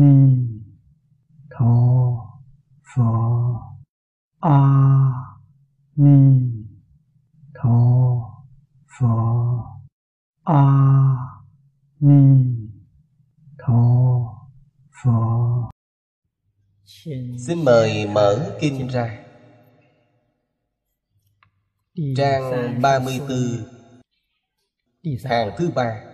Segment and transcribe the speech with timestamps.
[0.00, 0.14] ni
[1.50, 1.74] tho
[2.94, 3.04] phở
[4.40, 4.58] a
[5.96, 6.18] ni
[7.54, 7.78] tho
[8.98, 9.06] phở
[10.44, 10.64] a
[12.00, 12.22] ni
[13.58, 13.82] tho
[15.02, 15.68] phở
[17.46, 19.24] Xin mời mở kinh ra.
[22.16, 23.38] Trang 34
[25.24, 26.07] Hàng thứ ba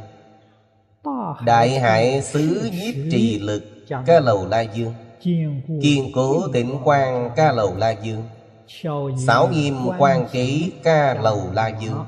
[1.44, 3.62] Đại hải xứ nhiếp trì lực
[4.06, 4.94] Ca Lầu La Dương.
[5.82, 8.22] Kiên cố tịnh quan Ca Lầu La Dương.
[9.26, 12.04] Xảo nghiêm quan ký Ca Lầu La Dương.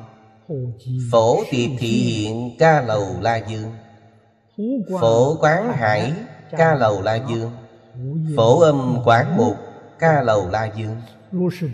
[1.10, 3.70] Phổ tiệp thị hiện Ca Lầu La Dương.
[5.00, 6.12] Phổ quán hải
[6.50, 7.50] Ca Lầu La Dương.
[8.36, 9.56] Phổ âm quán mục
[9.98, 10.96] Ca Lầu La Dương.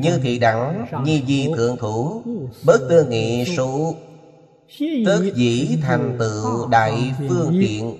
[0.00, 2.22] Như thị đẳng Nhi di thượng thủ
[2.66, 3.94] Bất tư nghị số
[5.06, 7.98] Tất dĩ thành tựu đại phương tiện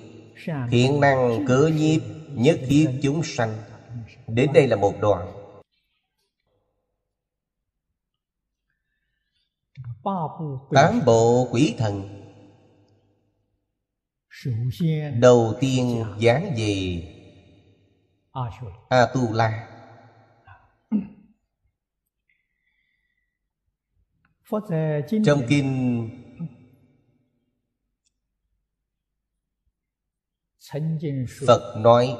[0.71, 2.01] Thiện năng cử nhiếp
[2.33, 3.57] Nhất thiết chúng sanh.
[4.27, 5.33] Đến đây là một đoạn.
[10.71, 12.25] Tám bộ quỷ thần.
[15.19, 17.03] Đầu tiên dán về
[18.89, 19.67] A-tu-la.
[25.25, 26.09] Trong kinh
[31.47, 32.17] Phật nói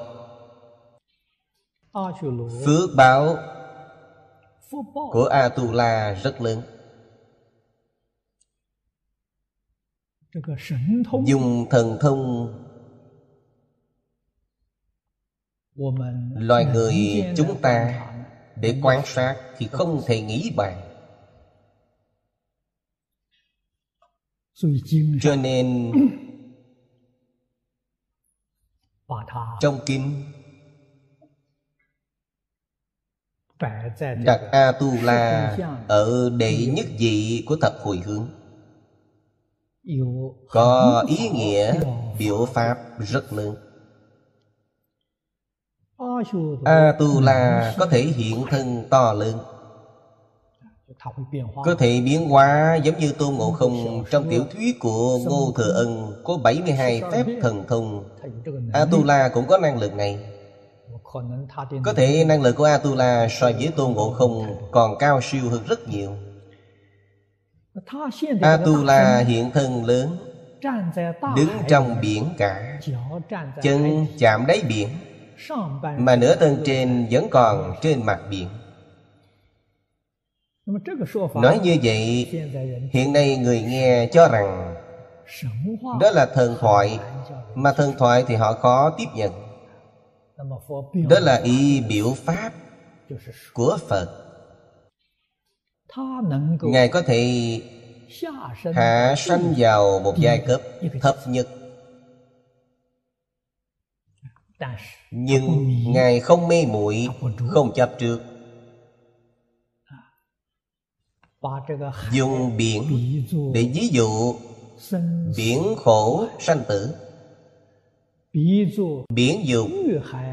[2.66, 3.38] Phước báo
[5.12, 6.62] của A-tu-la rất lớn.
[11.26, 12.54] Dùng thần thông
[16.36, 16.94] Loài người
[17.38, 18.06] chúng ta
[18.56, 20.82] Để quan sát thì không thể nghĩ bàn.
[25.22, 25.92] Cho nên
[29.62, 30.24] Trong kinh
[34.26, 38.28] Đặt A-tu-la Ở đệ nhất vị của thập hồi hướng.
[40.50, 41.80] Có ý nghĩa
[42.20, 43.56] biểu pháp rất lớn.
[46.66, 49.38] A-tu-la có thể hiện thân to lớn.
[51.66, 55.74] Có thể biến hóa giống như Tôn Ngộ Không Trong tiểu thuyết của Ngô Thừa
[55.74, 58.04] Ân Có 72 phép thần thông
[58.74, 60.20] A-tu-la cũng có năng lực này.
[61.84, 65.64] Có thể năng lực của A-tu-la so với Tôn Ngộ Không Còn cao siêu hơn
[65.68, 66.12] rất nhiều.
[68.42, 70.18] A-tu-la hiện thân lớn
[71.36, 72.80] Đứng trong biển cả.
[73.62, 74.90] Chân chạm đáy biển
[75.98, 78.48] Mà nửa thân trên vẫn còn trên mặt biển.
[81.36, 82.28] Nói như vậy
[82.92, 84.76] Hiện nay người nghe cho rằng
[86.00, 87.00] Đó là thần thoại
[87.56, 89.32] Mà thần thoại thì họ khó tiếp nhận.
[91.10, 92.54] Đó là ý biểu pháp
[93.54, 94.26] Của Phật.
[96.62, 97.62] Ngài có thể
[98.74, 100.62] hạ sanh vào một giai cấp
[101.02, 101.48] thấp nhất.
[105.12, 107.08] Nhưng Ngài không mê muội
[107.48, 108.20] Không chấp trước.
[112.12, 112.84] Dùng biển
[113.54, 114.36] để ví dụ
[115.38, 116.96] Biển khổ sanh tử.
[119.10, 119.68] Biển dục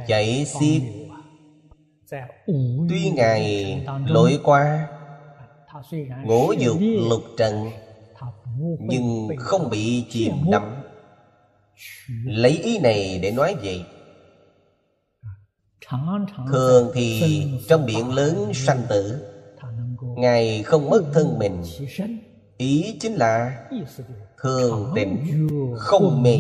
[0.07, 0.83] chạy xiết.
[2.89, 4.89] Tuy Ngài lội qua
[6.25, 6.77] Ngũ dục
[7.11, 7.71] lục trần
[8.81, 13.85] Nhưng không bị chìm đắm。Lấy ý này để nói vậy.
[16.53, 19.29] Thường thì trong biển lớn sanh tử
[20.17, 23.67] Ngài không mất thân mình。Ý chính là
[24.43, 25.49] Thường tịnh
[25.79, 26.39] Không mê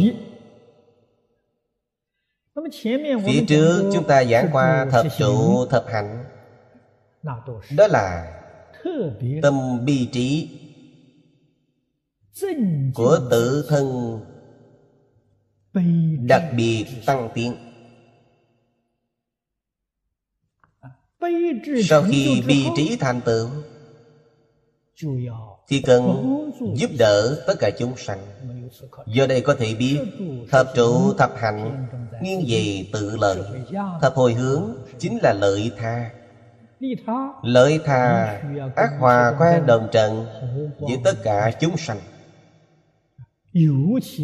[3.26, 6.24] Phía trước chúng ta giảng qua thập trụ thập hạnh.
[7.76, 8.32] Đó là
[9.42, 10.58] Tâm bi trí
[12.94, 14.18] Của tự thân
[16.28, 17.54] Đặc biệt tăng tiến.
[21.84, 23.48] Sau khi bi trí thành tựu
[25.68, 26.02] thì cần
[26.74, 28.18] giúp đỡ tất cả chúng sanh.
[29.06, 29.98] Do đây có thể biết
[30.50, 31.86] thập trụ thập hạnh
[32.22, 33.42] nghiêng về tự lợi.
[34.00, 36.10] thập hồi hướng chính là lợi tha.
[37.42, 38.24] Lợi tha
[38.76, 40.26] ác hòa quan đồng trận
[40.78, 42.00] với tất cả chúng sanh.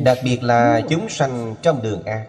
[0.05, 2.27] Đặc biệt là chúng sanh trong đường ác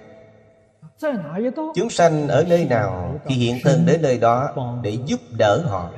[1.75, 4.49] chúng sanh ở nơi nào thì hiện thân đến nơi đó
[4.83, 5.89] để giúp đỡ họ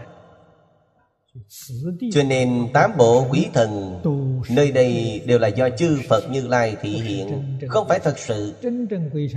[2.11, 4.01] cho nên tám bộ quý thần,
[4.49, 7.57] Nơi đây đều là do chư Phật Như Lai thị hiện.
[7.69, 8.53] Không phải thật sự.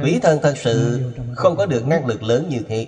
[0.02, 1.00] Quý thần thật sự
[1.36, 2.86] không có được năng lực lớn như thế.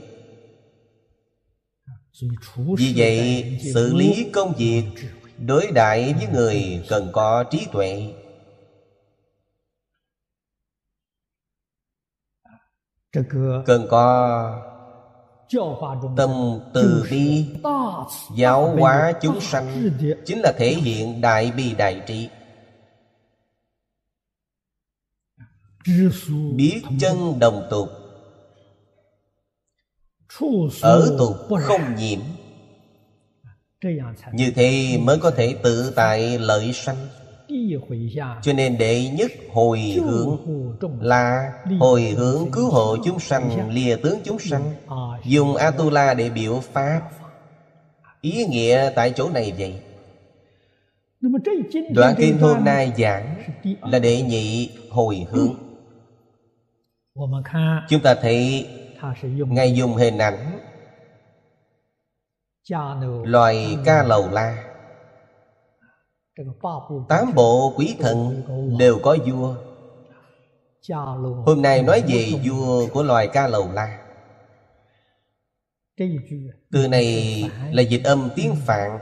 [2.79, 4.85] Vì vậy, xử lý công việc,
[5.47, 8.13] Đối đại với người cần có trí tuệ.
[13.67, 14.70] Cần có
[16.17, 17.47] Tâm từ bi
[18.37, 19.91] Giáo hóa chúng sanh
[20.25, 22.29] Chính là thể hiện đại bi đại trí
[26.57, 27.89] Biết chân đồng tục
[30.83, 32.21] Ở tục không nhiễm.
[34.33, 37.09] Như thế mới có thể tự tại lợi sanh
[38.43, 40.37] cho nên đệ nhất hồi hướng
[41.01, 44.75] là hồi hướng cứu hộ chúng sanh lìa tướng chúng sanh
[45.25, 47.01] dùng atula để biểu pháp.
[48.21, 49.75] Ý nghĩa tại chỗ này vậy.
[51.95, 53.37] đoạn kinh hôm nay giảng
[53.83, 55.55] là đệ nhị hồi hướng.
[57.89, 58.67] chúng ta thấy
[59.33, 60.59] ngài dùng hình ảnh
[63.25, 64.70] loài ca lầu la
[67.09, 68.43] Tám bộ quý thần
[68.79, 69.55] đều có vua.
[71.47, 74.07] Hôm nay nói về vua của loài ca lầu la.
[76.73, 78.99] Từ này là dịch âm tiếng Phạn,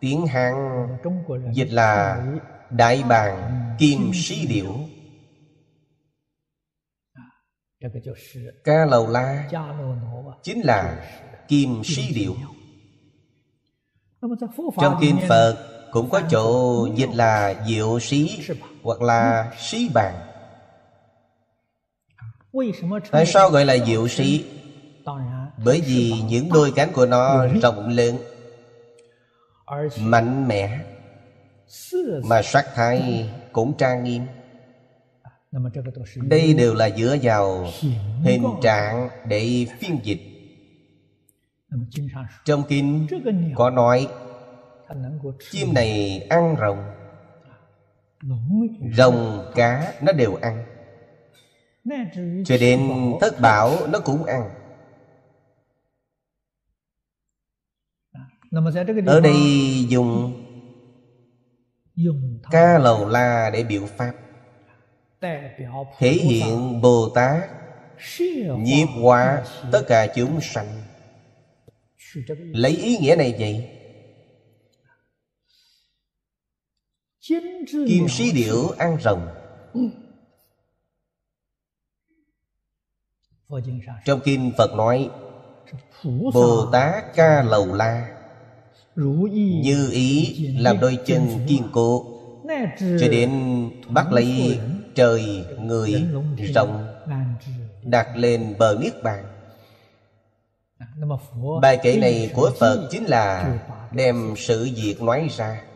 [0.00, 0.54] Tiếng Hán,
[1.52, 2.26] dịch là
[2.70, 4.74] Đại bàng Kim Sĩ Điểu.
[8.64, 9.48] Ca lầu la
[10.42, 11.10] Chính là
[11.48, 12.34] Kim Sĩ Điểu.
[14.80, 18.40] Trong Kinh Phật cũng có chỗ dịch là diệu sĩ
[18.82, 20.14] hoặc là sĩ bàn.
[23.10, 24.44] Tại sao gọi là diệu sĩ?
[25.64, 28.16] Bởi vì những đôi cánh của nó rộng lớn,
[30.00, 30.78] mạnh mẽ,
[32.24, 34.22] mà sắc thái cũng trang nghiêm.
[36.16, 37.66] Đây đều là dựa vào
[38.22, 40.20] hình trạng để phiên dịch.
[42.44, 43.06] Trong kinh
[43.54, 44.08] có nói
[45.50, 46.84] chim này ăn rồng.
[48.96, 50.64] Rồng cá nó đều ăn.
[52.44, 52.90] Cho đến
[53.20, 54.50] thất bảo nó cũng ăn.
[59.06, 59.34] Ở đây
[59.88, 60.42] dùng
[62.50, 64.12] ca lầu la để biểu pháp.
[65.98, 67.50] Thể hiện bồ tát
[68.58, 70.66] nhiếp hóa tất cả chúng sanh.
[72.52, 73.77] lấy ý nghĩa này vậy
[77.88, 79.28] Kim sĩ điểu ăn rồng.
[84.04, 85.10] Trong kinh Phật nói
[86.34, 88.08] Bồ Tát ca lầu la.
[89.62, 92.06] Như ý làm đôi chân kiên cố
[92.78, 93.30] Cho đến
[93.88, 94.58] bắt lấy
[94.94, 96.04] trời, người,
[96.54, 96.86] rồng
[97.82, 99.24] Đặt lên bờ Niết Bàn.
[101.62, 103.58] Bài kể này của Phật chính là
[103.92, 105.67] Đem sự việc nói ra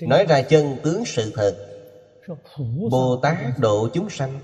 [0.00, 1.66] nói ra chân tướng sự thật
[2.90, 4.40] bồ tát độ chúng sanh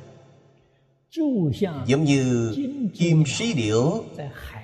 [1.87, 2.55] giống như
[2.95, 4.05] chim sĩ điểu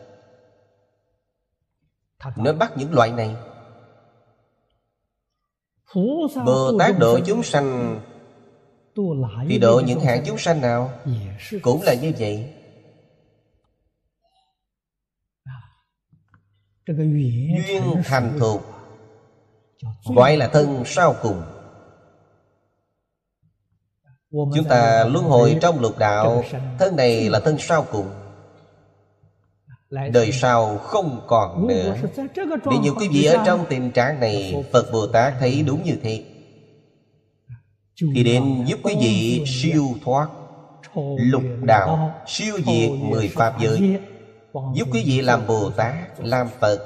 [2.37, 3.35] nó bắt những loại này.
[6.45, 7.99] Bồ Tát độ chúng sanh
[9.49, 10.91] Thì độ những hạng chúng sanh nào?
[11.61, 12.53] Cũng là như vậy.
[16.87, 18.61] Duyên thành thuộc.
[20.15, 21.41] Gọi là thân sau cùng.
[24.31, 26.43] Chúng ta luân hồi trong lục đạo.
[26.79, 28.26] Thân này là thân sau cùng
[29.89, 31.95] đời sau không còn nữa.
[32.45, 35.97] nếu như quý vị ở trong tình trạng này phật bồ tát thấy đúng như
[36.03, 36.23] thế
[38.15, 40.27] thì đến giúp quý vị siêu thoát
[41.17, 43.99] lục đạo siêu diệt mười pháp giới.
[44.75, 46.79] Giúp quý vị làm Bồ Tát Làm Phật.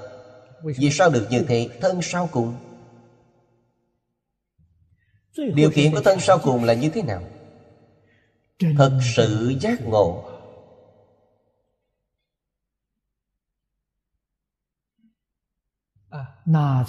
[0.64, 2.54] Vì sao được như thế Thân sau cùng.
[5.54, 7.22] Điều kiện của thân sau cùng là như thế nào?
[8.78, 10.31] Thật sự giác ngộ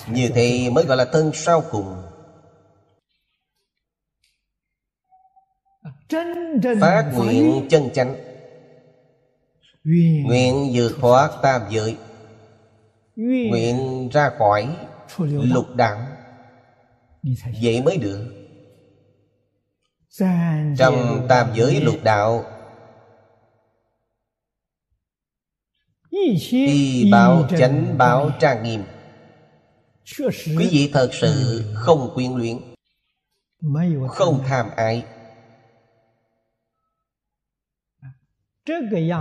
[0.09, 2.02] Như thế mới gọi là thân sau cùng.
[6.81, 8.16] Phát nguyện chân chánh.
[10.25, 11.97] Nguyện vượt thoát tam giới.
[13.16, 14.76] Nguyện ra khỏi
[15.28, 16.07] lục đạo
[17.62, 18.28] Vậy mới được.
[20.78, 22.45] Trong tam giới lục đạo
[26.11, 28.85] Y bảo chánh bảo trang nghiêm
[30.59, 32.56] Quý vị thật sự không quyến luyện
[34.09, 35.04] Không tham ai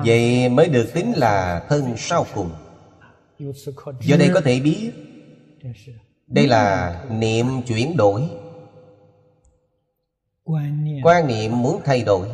[0.06, 2.52] Vậy mới được tính là thân sau cùng.
[4.02, 4.92] Do đây có thể biết
[6.28, 8.30] Đây là niệm chuyển đổi.
[11.04, 12.28] Quan niệm muốn thay đổi.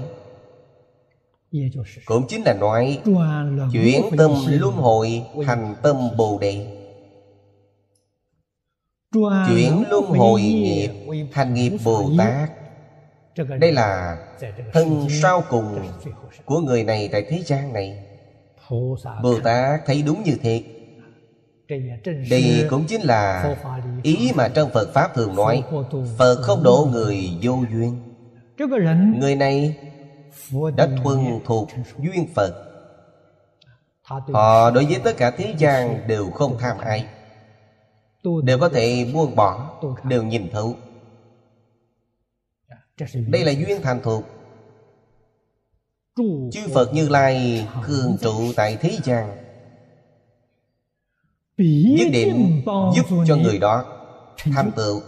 [2.06, 3.02] Cũng chính là nói
[3.74, 6.77] Chuyển tâm luân hồi thành tâm Bồ Đề
[9.14, 10.90] Chuyển luân hồi nghiệp
[11.32, 12.50] thành nghiệp Bồ Tát.
[13.60, 14.18] Đây là
[14.74, 15.80] thân sau cùng
[16.46, 18.04] của người này tại thế gian này.
[19.24, 20.64] Bồ Tát thấy đúng như thế
[22.30, 23.56] Đây cũng chính là
[24.04, 25.64] ý mà trong Phật Pháp thường nói
[26.18, 28.00] Phật không độ người vô duyên.
[29.20, 29.78] Người này
[30.76, 32.64] đã thuần thuộc duyên Phật.
[34.34, 37.06] Họ đối với tất cả thế gian đều không tham ai
[38.44, 40.76] Đều có thể buông bỏ Đều nhìn thấu.
[43.28, 44.24] Đây là duyên thành thuộc
[46.52, 49.38] Chư Phật Như Lai thường trụ tại thế gian.
[51.98, 52.62] Nhất định
[52.96, 53.86] giúp cho người đó
[54.38, 55.02] thành tựu.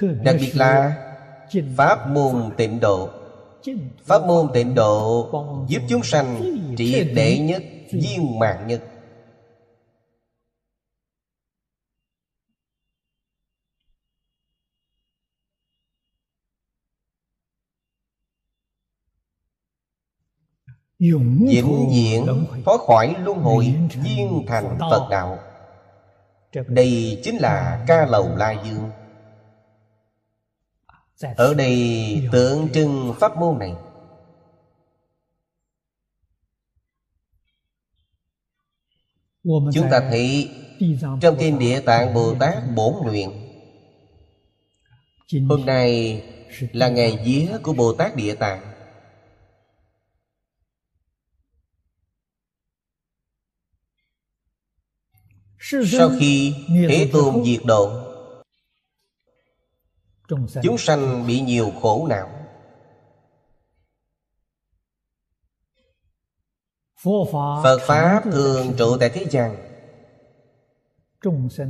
[0.00, 1.04] Đặc biệt là
[1.76, 3.08] Pháp môn tịnh độ.
[4.04, 5.28] Pháp môn tịnh độ
[5.68, 7.62] Giúp chúng sanh triệt để nhất
[7.92, 8.82] Viên mạng nhất
[20.98, 22.26] Vĩnh viễn
[22.64, 23.74] thoát khỏi luân hồi
[24.04, 25.38] Viên thành Phật Đạo.
[26.68, 28.90] Đây chính là ca lầu La Dương.
[31.36, 33.74] Ở đây tượng trưng pháp môn này.
[39.44, 40.50] Chúng ta thấy
[41.20, 43.30] Trong Kinh Địa Tạng Bồ Tát Bổn Nguyện
[45.48, 46.22] Hôm nay
[46.72, 48.77] là ngày vía của Bồ Tát Địa Tạng
[55.60, 56.54] Sau khi
[56.88, 58.08] Thế Tôn diệt độ
[60.62, 62.30] Chúng sanh bị nhiều khổ não.
[67.62, 69.56] Phật Pháp thường trụ tại thế gian.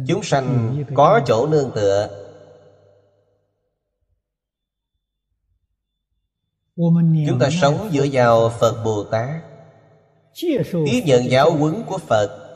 [0.08, 2.24] Chúng sanh có chỗ nương tựa.
[7.28, 9.42] Chúng ta sống dựa vào Phật Bồ Tát.
[10.72, 12.47] Tiếp nhận giáo huấn của Phật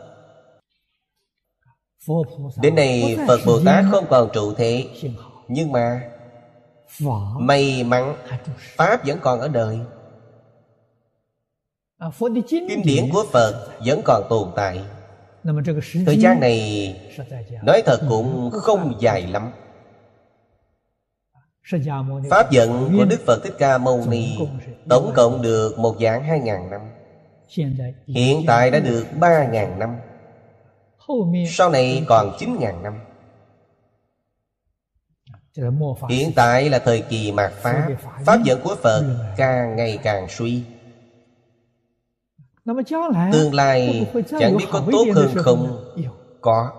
[2.63, 4.87] Đến nay Phật Bồ Tát không còn trụ thế.
[5.49, 6.01] Nhưng mà
[7.39, 8.17] May mắn
[8.77, 9.79] Pháp vẫn còn ở đời.
[12.51, 14.81] Kinh điển của Phật vẫn còn tồn tại.
[16.07, 16.97] Thời gian này
[17.63, 19.53] Nói thật cũng không dài lắm.
[22.31, 24.39] Pháp vận của Đức Phật Thích Ca Mâu Ni
[24.89, 26.81] Tổng cộng được một dạng hai ngàn năm.
[28.07, 29.97] Hiện tại đã được ba ngàn năm
[31.49, 32.99] sau này còn 9.000 năm.
[36.09, 37.89] Hiện tại là thời kỳ mạt Pháp
[38.25, 39.05] Pháp dẫn của Phật
[39.37, 40.63] càng ngày càng suy.
[43.33, 44.07] Tương lai
[44.41, 45.93] chẳng biết có tốt hơn không?
[46.41, 46.73] Có.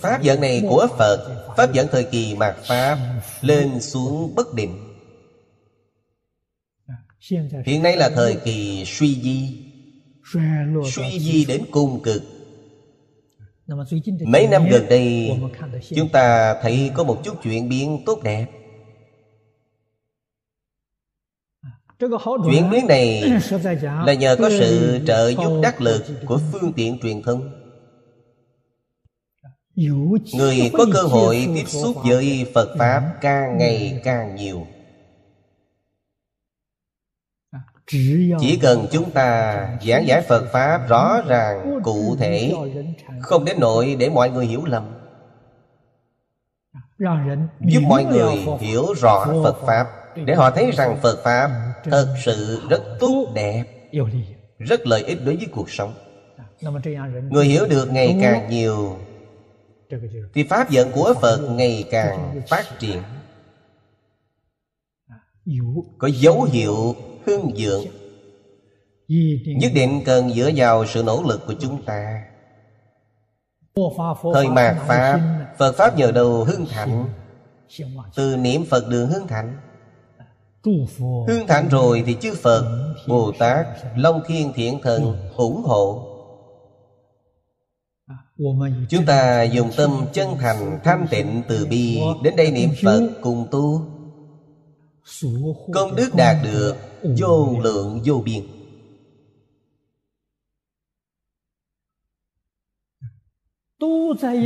[0.00, 2.98] Pháp dẫn này của Phật Pháp dẫn thời kỳ mạt Pháp
[3.40, 4.78] Lên xuống bất định.
[7.66, 9.71] Hiện nay là thời kỳ suy di
[10.92, 12.22] suy di đến cung cực.
[14.26, 15.30] Mấy năm gần đây
[15.96, 18.46] chúng ta thấy có một chút chuyển biến tốt đẹp.
[22.50, 23.22] Chuyển biến này
[24.06, 27.50] là nhờ có sự trợ giúp đắc lực của phương tiện truyền thông.
[30.34, 34.66] Người có cơ hội tiếp xúc với phật pháp càng ngày càng nhiều
[38.40, 39.56] chỉ cần chúng ta
[39.86, 42.54] giảng giải phật pháp rõ ràng, cụ thể,
[43.20, 44.94] không đến nỗi để mọi người hiểu lầm.
[47.60, 49.86] Giúp mọi người hiểu rõ phật pháp,
[50.24, 51.50] để họ thấy rằng phật pháp
[51.84, 53.64] thật sự rất tốt, đẹp,
[54.58, 55.94] rất lợi ích đối với cuộc sống.
[57.30, 58.98] Người hiểu được ngày càng nhiều,
[60.34, 63.02] thì pháp vận của phật ngày càng phát triển.
[65.98, 66.94] Có dấu hiệu
[67.26, 67.84] hương dưỡng.
[69.46, 72.22] Nhất định cần dựa vào sự nỗ lực của chúng ta.
[74.34, 75.20] Thời mạt pháp,
[75.58, 77.04] phật pháp nhờ đầu hương thạnh
[78.14, 79.56] từ niệm phật đường hương thạnh
[81.28, 82.64] hương thạnh rồi thì chư phật,
[83.08, 86.08] bồ tát, long thiên thiện thần ủng hộ.
[88.88, 93.46] Chúng ta dùng tâm chân thành, thanh tịnh từ bi đến đây niệm phật cùng
[93.50, 93.80] tu
[95.72, 96.76] công đức đạt được,
[97.18, 98.46] vô lượng, vô biên.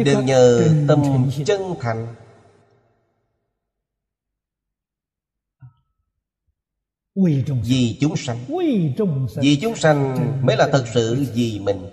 [0.05, 1.03] Đừng nhờ tâm
[1.47, 2.15] chân thành.
[7.15, 8.39] Vì chúng sanh.
[9.41, 11.91] Vì chúng sanh mới là thật sự vì mình.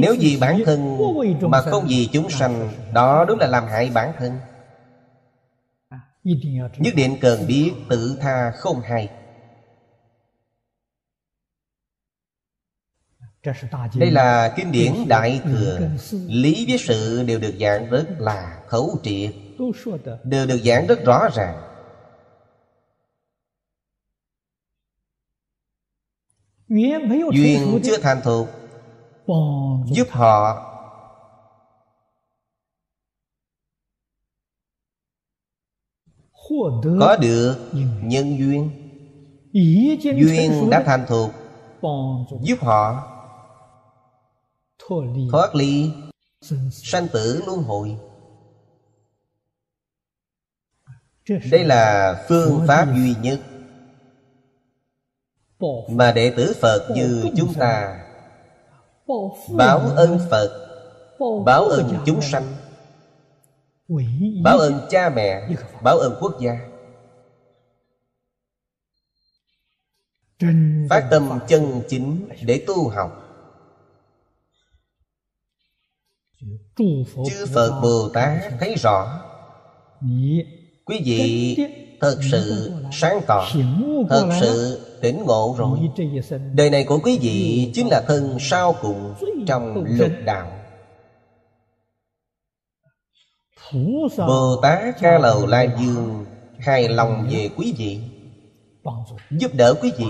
[0.00, 0.98] Nếu vì bản thân
[1.50, 4.32] mà không vì chúng sanh, đó đúng là làm hại bản thân
[6.24, 9.10] nhất định cần biết tự tha không hay.
[13.94, 15.80] Đây là kinh điển đại thừa.
[16.26, 19.34] Lý với sự đều được giảng rất là khẩu triệt,
[20.24, 21.62] đều được giảng rất rõ ràng.
[27.32, 28.48] Duyên chưa thành thục,
[29.86, 30.68] giúp họ
[37.00, 37.56] có được
[38.02, 38.70] nhân duyên.
[40.02, 41.30] duyên đã thành thục
[42.42, 43.08] giúp họ
[45.30, 45.90] thoát ly
[46.70, 47.96] sanh tử luân hồi.
[51.50, 53.40] đây là phương pháp duy nhất.
[55.88, 57.98] mà đệ tử phật như chúng ta
[59.56, 60.68] báo ơn phật
[61.44, 62.44] báo ơn chúng sanh
[64.42, 65.48] báo ơn cha mẹ
[65.82, 66.58] báo ơn quốc gia.
[70.90, 73.18] Phát tâm chân chính để tu học.
[77.28, 79.20] Chư phật bồ tát thấy rõ.
[80.84, 81.56] Quý vị
[82.00, 83.48] thật sự sáng tỏ
[84.08, 85.78] thật sự tỉnh ngộ rồi.
[86.54, 89.14] Đời này của quý vị chính là thân sau cùng
[89.46, 90.61] trong lục đạo
[94.18, 96.24] bồ tát ca lầu la dương
[96.58, 98.00] hài lòng về quý vị
[99.30, 100.06] giúp đỡ quý vị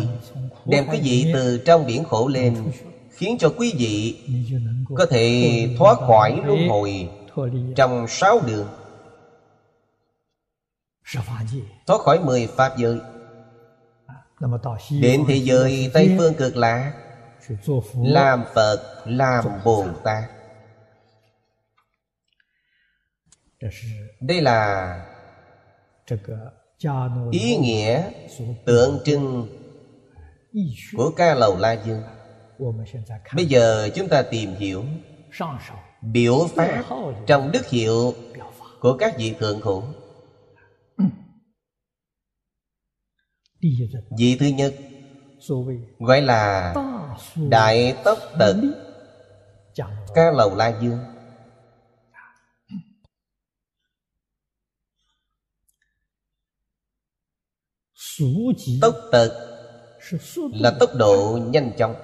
[0.65, 2.57] đem quý vị từ trong biển khổ lên
[3.11, 4.17] khiến cho quý vị
[4.95, 7.09] có thể thoát khỏi luân hồi
[7.77, 8.69] trong sáu đường.
[11.87, 12.99] Thoát khỏi mười pháp giới.
[15.01, 16.93] Đến thế giới tây phương cực lạc
[17.95, 20.25] làm phật làm bồ tát
[24.21, 25.07] đây là
[27.31, 28.03] ý nghĩa
[28.67, 29.49] tượng trưng
[30.97, 32.03] của ca lầu la dương.
[33.37, 34.85] Bây giờ chúng ta tìm hiểu
[36.03, 36.83] biểu pháp
[37.27, 38.15] trong đức hiệu
[38.81, 39.83] của các vị thượng thủ
[44.19, 44.75] vị thứ nhất
[45.99, 46.75] gọi là
[47.37, 48.57] đại tốc tật.
[50.15, 50.99] Ca lầu la dương
[58.81, 59.49] tốc tật
[60.53, 61.95] là tốc độ nhanh chóng.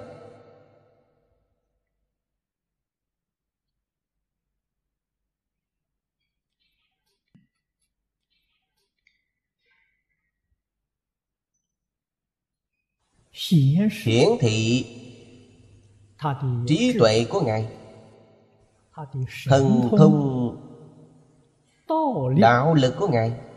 [14.04, 14.86] hiển thị
[16.66, 17.68] trí tuệ của ngài.
[19.48, 20.56] thần thông
[22.36, 23.47] đạo lực của ngài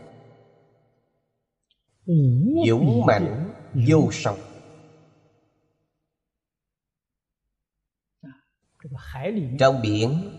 [2.66, 3.52] dũng mạnh
[3.88, 4.38] vô song.
[9.58, 10.30] Trong biển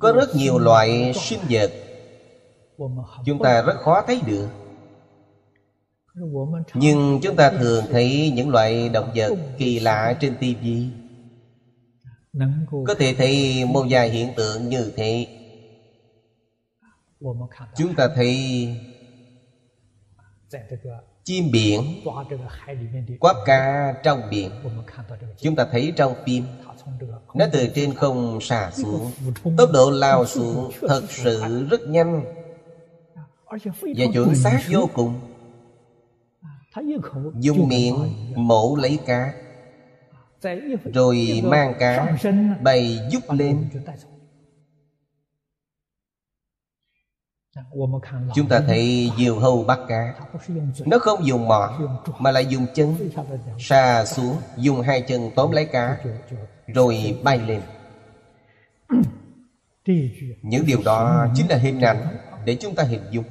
[0.00, 1.72] có rất nhiều loại sinh vật.
[3.26, 4.48] Chúng ta rất khó thấy được.
[6.74, 10.88] Nhưng chúng ta thường thấy những loại động vật kỳ lạ trên tivi
[12.86, 15.26] có thể thấy một vài hiện tượng như thế.
[17.76, 18.36] Chúng ta thấy
[21.24, 21.80] chim biển.
[23.20, 24.50] Quắp cá trong biển.
[25.38, 26.44] Chúng ta thấy trong phim
[27.34, 29.10] nó từ trên không xả xuống.
[29.56, 32.24] tốc độ lao xuống thật sự rất nhanh.
[33.46, 35.20] Và chuẩn xác vô cùng.
[37.34, 37.94] Dùng miệng
[38.36, 39.32] mổ lấy cá.
[40.94, 42.16] Rồi mang cá
[42.62, 43.68] bay giúp lên
[48.34, 50.14] Chúng ta thấy diều hâu bắt cá.
[50.86, 51.80] Nó không dùng mỏ
[52.18, 53.10] Mà lại dùng chân.
[53.58, 55.98] Xa xuống Dùng hai chân tóm lấy cá
[56.66, 57.62] Rồi bay lên.
[60.42, 63.24] Những điều đó chính là hình ảnh Để chúng ta hình dung.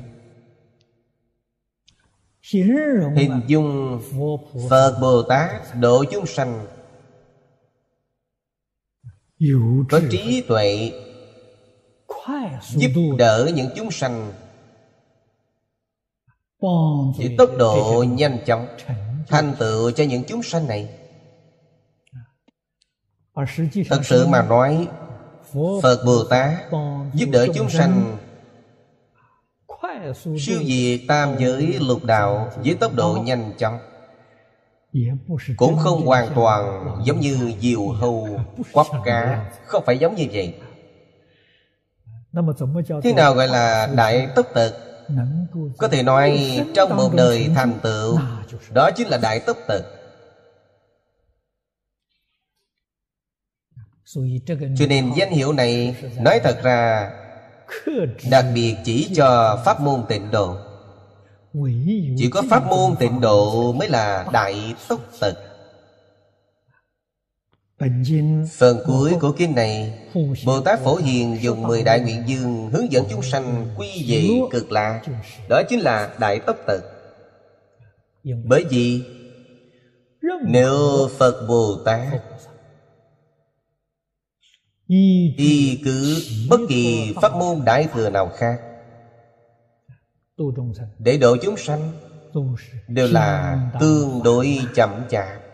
[3.16, 4.02] Hình dung
[4.70, 6.66] Phật Bồ Tát độ chúng sanh.
[9.90, 10.92] Có trí tuệ
[12.70, 14.34] giúp đỡ những chúng sanh
[17.18, 18.68] với tốc độ nhanh chóng
[19.28, 20.90] thành tựu cho những chúng sanh này.
[23.90, 24.88] Thật sự mà nói
[25.84, 26.52] phật bồ tát
[27.14, 28.18] giúp đỡ chúng sanh.
[30.40, 33.80] siêu diệt tam giới lục đạo với tốc độ nhanh chóng.
[35.58, 38.28] Cũng không hoàn toàn giống như diều hâu
[38.74, 39.52] quắp cá.
[39.66, 40.54] Không phải giống như vậy
[43.04, 44.74] Thế nào gọi là đại tốc tật
[45.78, 46.40] Có thể nói
[46.76, 48.20] trong một đời thành tựu
[48.74, 49.82] Đó chính là đại tốc tật
[54.78, 57.12] Cho nên danh hiệu này Nói thật ra
[58.32, 60.56] Đặc biệt chỉ cho pháp môn tịnh độ.
[62.18, 65.49] Chỉ có pháp môn tịnh độ Mới là đại tốc tật
[68.58, 70.00] Phần cuối của kinh này
[70.46, 74.30] Bồ Tát Phổ Hiền dùng 10 đại nguyện dương Hướng dẫn chúng sanh quy về
[74.52, 75.02] cực lạc.
[75.50, 76.82] Đó chính là đại tốc tật
[78.44, 79.04] Bởi vì
[80.48, 82.22] Nếu Phật Bồ Tát
[84.88, 88.62] Y cứ bất kỳ pháp môn đại thừa nào khác
[91.00, 91.92] Để độ chúng sanh
[92.88, 95.49] Đều là tương đối chậm chạp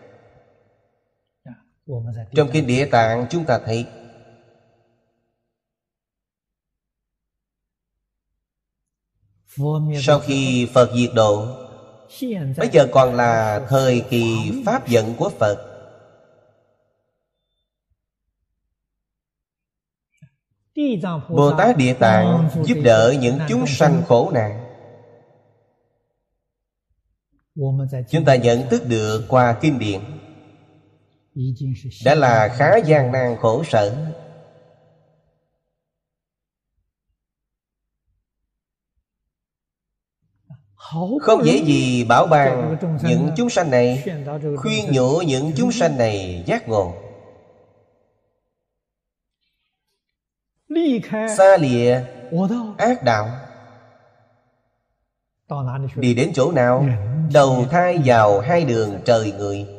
[2.34, 3.86] trong kinh địa tạng chúng ta thấy
[10.00, 10.90] Sau khi Phật.
[10.94, 11.46] Diệt độ
[12.56, 15.72] Bây giờ còn là thời kỳ Pháp giận của Phật.
[21.28, 24.62] Bồ Tát Địa Tạng giúp đỡ những chúng sanh khổ nạn.
[28.10, 30.00] Chúng ta nhận thức được qua kinh điển
[32.04, 34.12] đã là khá gian nan khổ sở.
[41.20, 44.04] Không dễ gì bảo ban những chúng sanh này,
[44.56, 46.94] khuyên nhủ những chúng sanh này giác ngộ.
[51.10, 52.04] Xa lìa
[52.78, 53.28] ác đạo.
[55.96, 56.86] Đi đến chỗ nào?
[57.32, 59.75] Đầu thai vào hai đường trời người.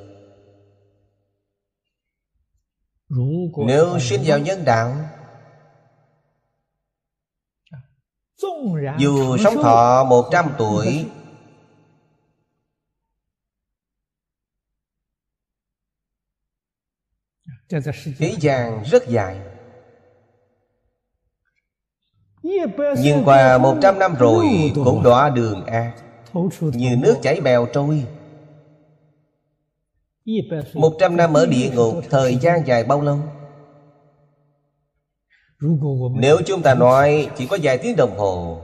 [3.67, 4.95] Nếu sinh vào nhân đạo
[8.97, 11.05] Dù sống thọ một trăm tuổi
[18.17, 19.39] Thế gian rất dài.
[22.97, 25.93] Nhưng qua một trăm năm rồi Cũng đọa đường A.
[26.61, 28.05] Như nước chảy bèo trôi
[30.73, 33.19] một trăm năm ở địa ngục, Thời gian dài bao lâu?
[36.15, 38.61] Nếu chúng ta nói Chỉ có vài tiếng đồng hồ,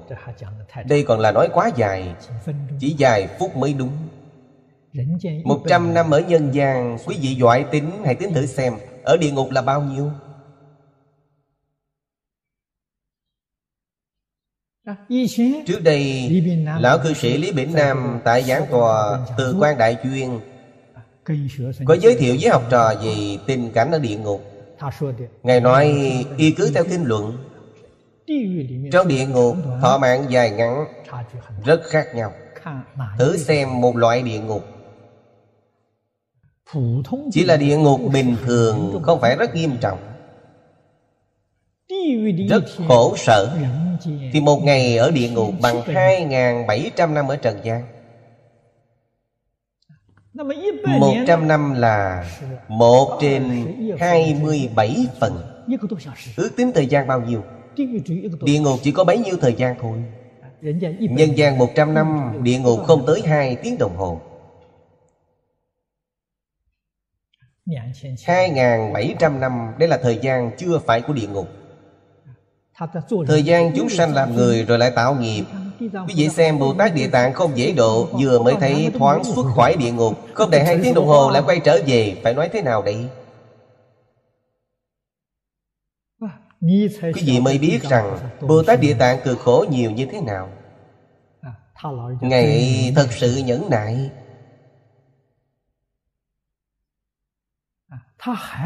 [0.85, 2.15] Đây còn là nói quá dài,
[2.79, 3.97] Chỉ vài phút mới đúng.
[5.43, 8.73] Một trăm năm ở nhân gian, Quý vị giỏi tính, hãy tính thử xem,
[9.03, 10.11] Ở địa ngục là bao nhiêu?
[15.67, 16.29] Trước đây,
[16.79, 20.39] Lão cư sĩ Lý Bỉnh Nam Tại giảng tòa, Từ quan đại chuyên
[21.85, 24.43] có giới thiệu với học trò về tình cảnh ở địa ngục?
[25.43, 25.85] Ngài nói
[26.37, 27.37] y cứ theo kinh luận.
[28.91, 30.85] Trong địa ngục thọ mạng dài ngắn
[31.65, 32.31] Rất khác nhau.
[33.19, 34.65] Thử xem một loại địa ngục.
[37.31, 39.99] Chỉ là địa ngục bình thường Không phải rất nghiêm trọng.
[42.49, 43.57] Rất khổ sở.
[44.33, 47.83] Thì một ngày ở địa ngục bằng 2.700 năm ở trần gian
[50.99, 52.25] một trăm năm là
[52.67, 53.65] một trên
[53.99, 55.41] hai mươi bảy phần.
[56.35, 57.43] Ước tính thời gian bao nhiêu?
[58.41, 60.03] Địa ngục chỉ có bấy nhiêu thời gian thôi.
[60.61, 64.21] Nhân gian 100 năm Địa ngục không tới 2 tiếng đồng hồ.
[67.65, 71.47] 2.700 năm Đây là thời gian chưa phải của địa ngục.
[73.27, 75.43] Thời gian chúng sanh làm người rồi lại tạo nghiệp
[76.07, 79.43] Quý vị xem Bồ Tát Địa Tạng không dễ độ Vừa mới thấy thoáng xuất
[79.55, 80.13] khỏi địa ngục.
[80.33, 82.17] Không đầy hai tiếng đồng hồ lại quay trở về.
[82.23, 83.09] Phải nói thế nào đây?
[87.01, 90.49] Quý vị mới biết rằng Bồ Tát Địa Tạng cực khổ nhiều như thế nào.
[92.21, 94.09] Ngài thật sự nhẫn nại.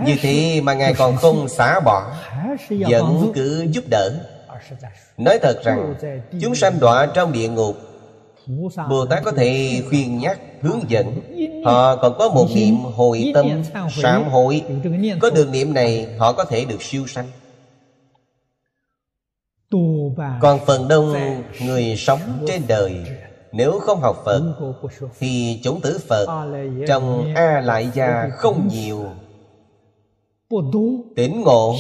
[0.05, 2.13] Như thế mà Ngài còn không xả bỏ
[2.69, 4.36] Vẫn cứ giúp đỡ
[5.17, 5.95] Nói thật rằng
[6.41, 7.77] Chúng sanh đọa trong địa ngục
[8.89, 11.21] Bồ Tát có thể khuyên nhắc, hướng dẫn.
[11.65, 13.63] Họ còn có một niệm hồi tâm,
[14.01, 14.63] sám hối.
[15.21, 17.27] Có được niệm này họ có thể được siêu sanh.
[20.41, 21.13] Còn phần đông
[21.61, 22.95] người sống trên đời
[23.51, 24.41] Nếu không học Phật
[25.19, 26.25] Thì chủng tử Phật
[26.87, 29.05] Trong A Lại Gia không nhiều.
[31.15, 31.75] Tỉnh ngộ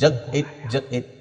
[0.00, 1.17] rất ít rất ít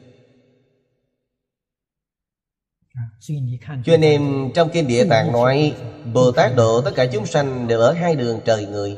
[3.86, 5.74] cho nên trong kinh địa tạng nói
[6.14, 8.98] Bồ Tát độ tất cả chúng sanh đều ở hai đường trời người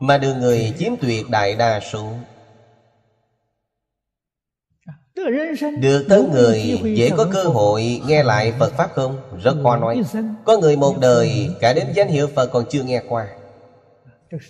[0.00, 2.12] Mà đường người chiếm tuyệt đại đa số.
[5.80, 9.16] Được thân người dễ có cơ hội nghe lại Phật Pháp không?
[9.42, 10.02] Rất khó nói.
[10.44, 13.28] Có người một đời cả đến danh hiệu Phật còn chưa nghe qua.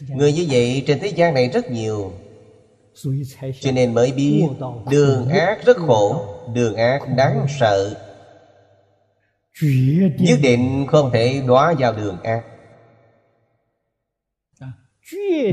[0.09, 2.13] Người như vậy trên thế gian này rất nhiều.
[3.61, 4.45] Cho nên mới biết
[4.91, 7.95] Đường ác rất khổ Đường ác đáng sợ
[9.63, 12.45] Nhất định không thể đóa vào đường ác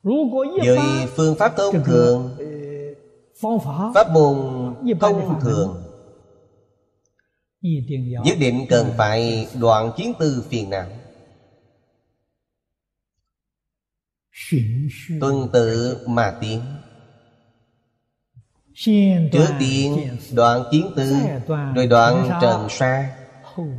[0.02, 0.78] Với
[1.16, 2.36] phương pháp thông thường
[3.94, 4.36] pháp môn
[5.00, 5.85] thông thường
[8.24, 10.86] Nhất định cần phải đoạn chiến tư phiền não.
[15.20, 16.60] Tuân tự mà tiến.
[19.32, 21.12] Trước tiên đoạn chiến tư
[21.74, 23.16] Rồi đoạn trần sa.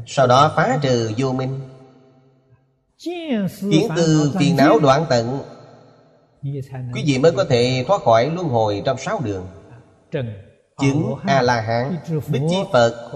[0.07, 1.59] Sau đó phá trừ vô minh.
[3.71, 5.39] Kiến tư phiền não đoạn tận.
[6.93, 9.47] Quý vị mới có thể thoát khỏi luân hồi trong sáu đường
[10.81, 13.11] chứng a la hán bích chi phật,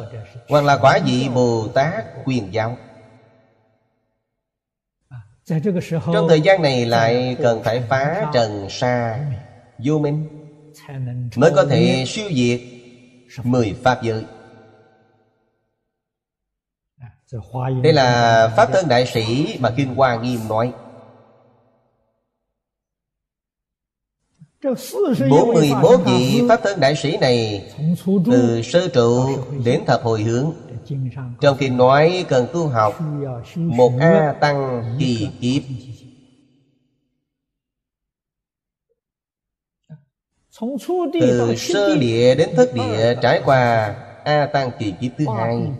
[0.50, 2.78] hoặc là quả vị bồ tát quyền giáo.
[6.14, 9.26] Trong thời gian này lại cần phải phá trần sa,
[9.78, 10.28] vô minh,
[11.36, 12.62] mới có thể siêu diệt
[13.44, 14.26] mười pháp giới.
[17.84, 20.74] Đây là pháp thân đại sĩ mà kinh hoa nghiêm nói.
[24.64, 27.70] 41 vị Pháp thân đại sĩ này
[28.26, 29.26] Từ sơ trụ
[29.66, 30.54] đến thập hồi hướng.
[31.42, 33.00] Trong kinh nói cần tu học
[33.56, 35.64] Một A Tăng kỳ kiếp.
[41.22, 45.72] Từ sơ địa đến thất địa trải qua A Tăng kỳ kiếp thứ hai.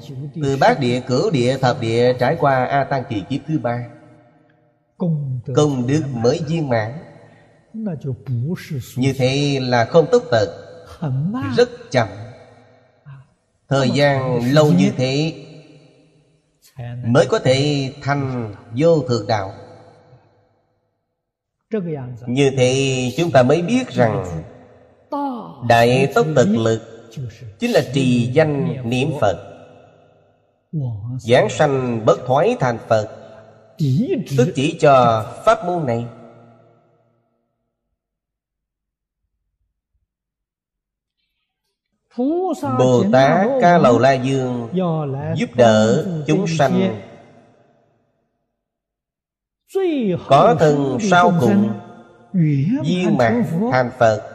[0.44, 3.86] Từ bát địa cửu địa thập địa trải qua A Tăng kỳ kiếp thứ ba.
[5.56, 7.11] Công đức mới viên mãn
[8.98, 10.48] như thế là không tốt tật
[11.58, 12.08] Rất chậm.
[13.70, 15.34] Thời gian lâu như thế
[17.06, 19.54] Mới có thể thành vô thượng đạo.
[22.28, 24.44] Như thế chúng ta mới biết rằng
[25.70, 26.82] Đại tốc tật lực
[27.60, 29.38] Chính là trì danh niệm Phật.
[31.20, 33.10] Giảng sanh bất thoái thành Phật.
[34.38, 36.06] Tức chỉ cho pháp môn này
[42.80, 44.70] bồ tát ca lầu la dương
[45.36, 47.02] giúp đỡ chúng sanh.
[50.28, 51.74] Có thân sau cùng
[52.84, 54.28] viên mãn thành phật.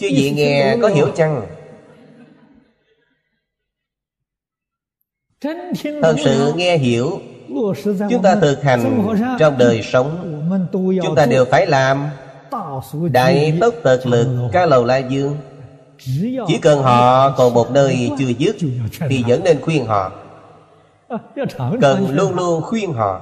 [0.00, 1.46] chư vị nghe có hiểu chăng?
[6.02, 7.20] Thật sự nghe hiểu.
[8.10, 9.06] Chúng ta thực hành
[9.38, 10.42] trong đời sống.
[11.02, 12.08] Chúng ta đều phải làm
[13.12, 15.36] đại tốc tật lực ca lầu la dương.
[16.46, 18.56] Chỉ cần họ còn một nơi chưa dứt
[19.08, 20.12] thì vẫn nên khuyên họ.
[21.80, 23.20] Cần luôn luôn khuyên họ.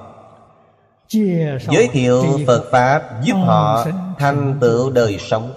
[1.71, 3.85] Giới thiệu phật pháp giúp họ
[4.19, 5.53] thành tựu đời sống.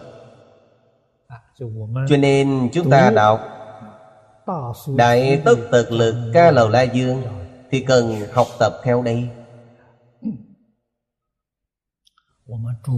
[2.09, 3.41] Cho nên chúng ta đọc
[4.97, 7.23] đại tất tật lực ca lầu la dương
[7.71, 9.29] thì cần học tập theo đây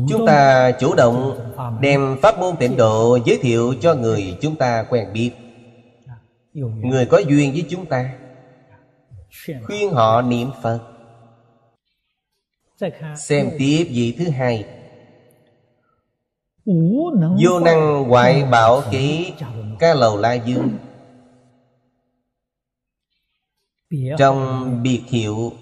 [0.09, 1.39] chúng ta chủ động
[1.81, 5.31] đem pháp môn tịnh độ giới thiệu cho người chúng ta quen biết.
[6.55, 8.15] Người có duyên với chúng ta
[9.67, 10.81] khuyên họ niệm phật.
[13.17, 14.65] Xem tiếp vị thứ hai.
[17.45, 19.33] Vô năng hoại bảo kỹ
[19.79, 20.79] ca lầu la dương.
[24.19, 25.53] Trong biệt hiệu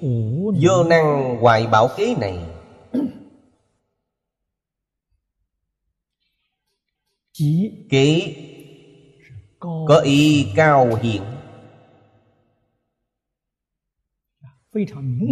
[0.63, 2.39] vô năng hoại bảo kỹ này
[7.91, 8.37] kỹ
[9.61, 11.23] có ý cao hiển.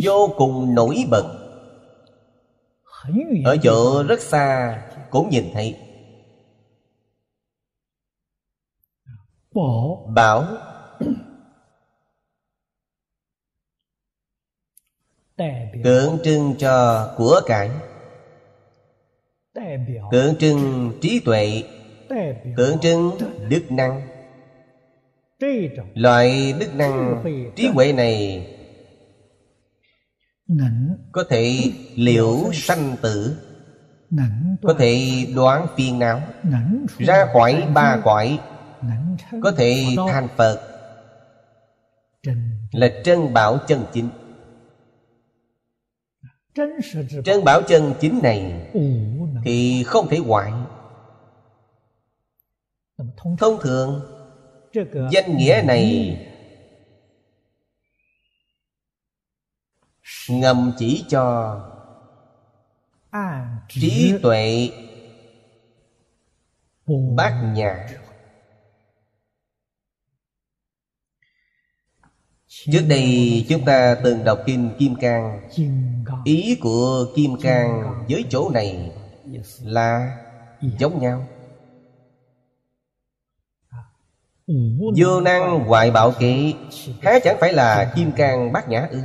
[0.05, 1.42] Vô cùng nổi bật.
[3.45, 5.77] Ở chỗ rất xa cũng nhìn thấy.
[10.14, 10.45] Bảo.
[15.85, 17.71] Tượng trưng cho của cải.
[20.11, 21.62] Tượng trưng trí tuệ
[22.57, 23.11] tượng trưng
[23.49, 24.03] đức năng.
[25.95, 27.23] Loại đức năng
[27.57, 28.47] trí huệ này
[31.12, 33.37] có thể liễu sanh tử,
[34.62, 36.21] có thể đoán phiền não,
[36.99, 38.38] ra khỏi ba cõi,
[39.42, 40.61] có thể thành phật,
[42.73, 44.09] là trân bảo chân chính.
[47.25, 48.71] Trân bảo chân chính này
[49.45, 50.53] thì không thể hoại
[53.39, 54.13] thông thường.
[55.13, 56.17] Danh nghĩa này
[60.29, 61.57] ngầm chỉ cho.
[63.69, 64.71] Trí tuệ.
[67.17, 67.87] Bát nhã
[72.73, 75.49] trước đây chúng ta từng đọc kinh kim cang.
[76.25, 78.93] Ý của kim cang với chỗ này
[79.63, 80.19] là
[80.61, 81.27] giống nhau
[84.97, 86.55] vô năng hoại bạo kỵ,
[87.03, 89.03] há chẳng phải là kim cang bát nhã ư?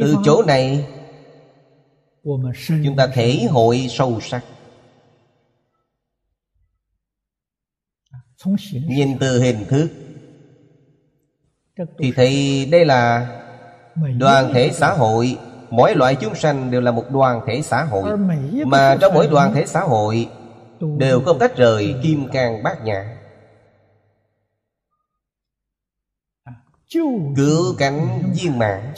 [0.00, 0.88] Từ chỗ này,
[2.84, 4.44] chúng ta thể hội sâu sắc.
[8.72, 9.90] Nhìn từ hình thức,
[11.98, 13.34] thì thấy đây là
[14.18, 15.38] đoàn thể xã hội
[15.70, 18.18] mỗi loại chúng sanh đều là một đoàn thể xã hội.
[18.66, 20.28] Mà trong mỗi đoàn thể xã hội
[20.98, 23.14] đều không tách rời kim cang bát nhã.
[27.36, 28.92] Cứu cánh viên mãn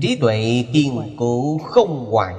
[0.00, 2.34] trí tuệ kiên cố không hoại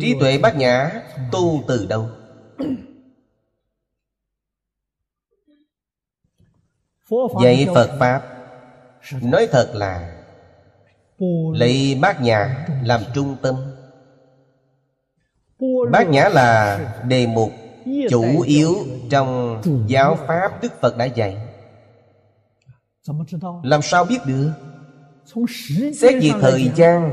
[0.00, 0.90] trí tuệ bát nhã
[1.32, 2.08] tu từ đâu
[7.42, 8.22] dạy phật pháp.
[9.22, 10.12] Nói thật là
[11.52, 13.54] lấy bát nhã làm trung tâm.
[15.90, 16.78] Bát nhã là
[17.08, 17.50] đề mục
[18.10, 18.74] chủ yếu
[19.10, 21.36] trong giáo pháp đức phật đã dạy.
[23.62, 24.50] Làm sao biết được?
[25.94, 27.10] Xét về thời gian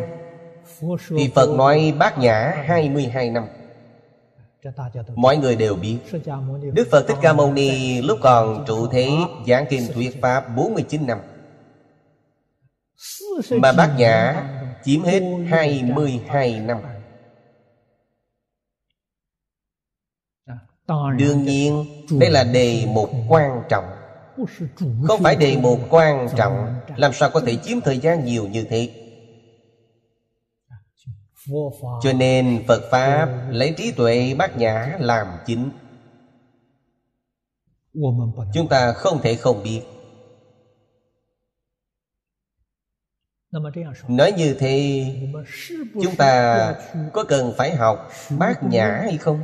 [1.10, 3.46] thì phật nói bát nhã 22 năm
[5.16, 5.98] Mọi người đều biết
[6.74, 9.10] Đức Phật Thích Ca Mâu Ni lúc còn trụ thế
[9.48, 11.18] giảng kinh thuyết Pháp 49 năm.
[13.52, 14.44] Mà bát nhã
[14.84, 16.78] chiếm hết 22 năm.
[21.18, 21.86] Đương nhiên
[22.20, 23.86] đây là đề mục quan trọng.
[25.08, 26.76] Không phải đề mục quan trọng.
[26.96, 29.01] Làm sao có thể chiếm thời gian nhiều như thế
[32.02, 35.72] Cho nên Phật Pháp lấy trí tuệ bát nhã làm chính.
[38.54, 39.82] Chúng ta không thể không biết.
[44.08, 45.06] Nói như thế
[46.04, 46.76] Chúng ta
[47.14, 49.42] có cần phải học bát nhã hay không?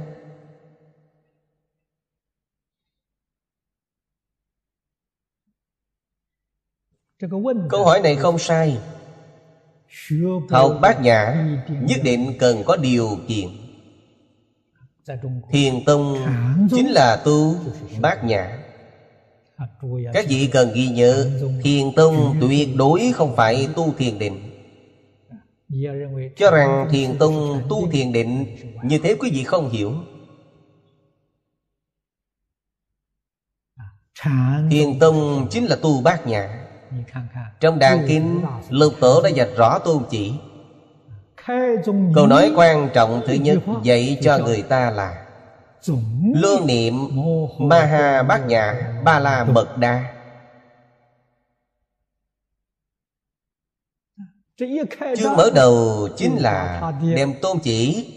[7.69, 8.77] Câu hỏi này không sai
[10.49, 11.47] Học bát nhã
[11.81, 13.49] Nhất định cần có điều kiện.
[15.51, 16.17] Thiền tông
[16.71, 17.55] chính là tu
[18.01, 18.59] bát nhã.
[20.13, 21.29] Các vị cần ghi nhớ,
[21.63, 24.39] Thiền tông tuyệt đối không phải tu thiền định.
[26.37, 28.45] Cho rằng thiền tông tu thiền định
[28.83, 29.93] Như thế quý vị không hiểu.
[34.69, 36.66] Thiền tông chính là tu bát nhã
[37.59, 40.33] trong đàn kinh Lục Tổ đã dạch rõ tôn chỉ.
[42.15, 45.25] Câu nói quan trọng thứ nhất Dạy cho người ta là
[46.35, 46.93] Lưu niệm
[47.59, 50.13] Maha Bát Nhã Ba La Mật Đa.
[55.17, 58.07] Chương mở đầu chính là Đem tôn chỉ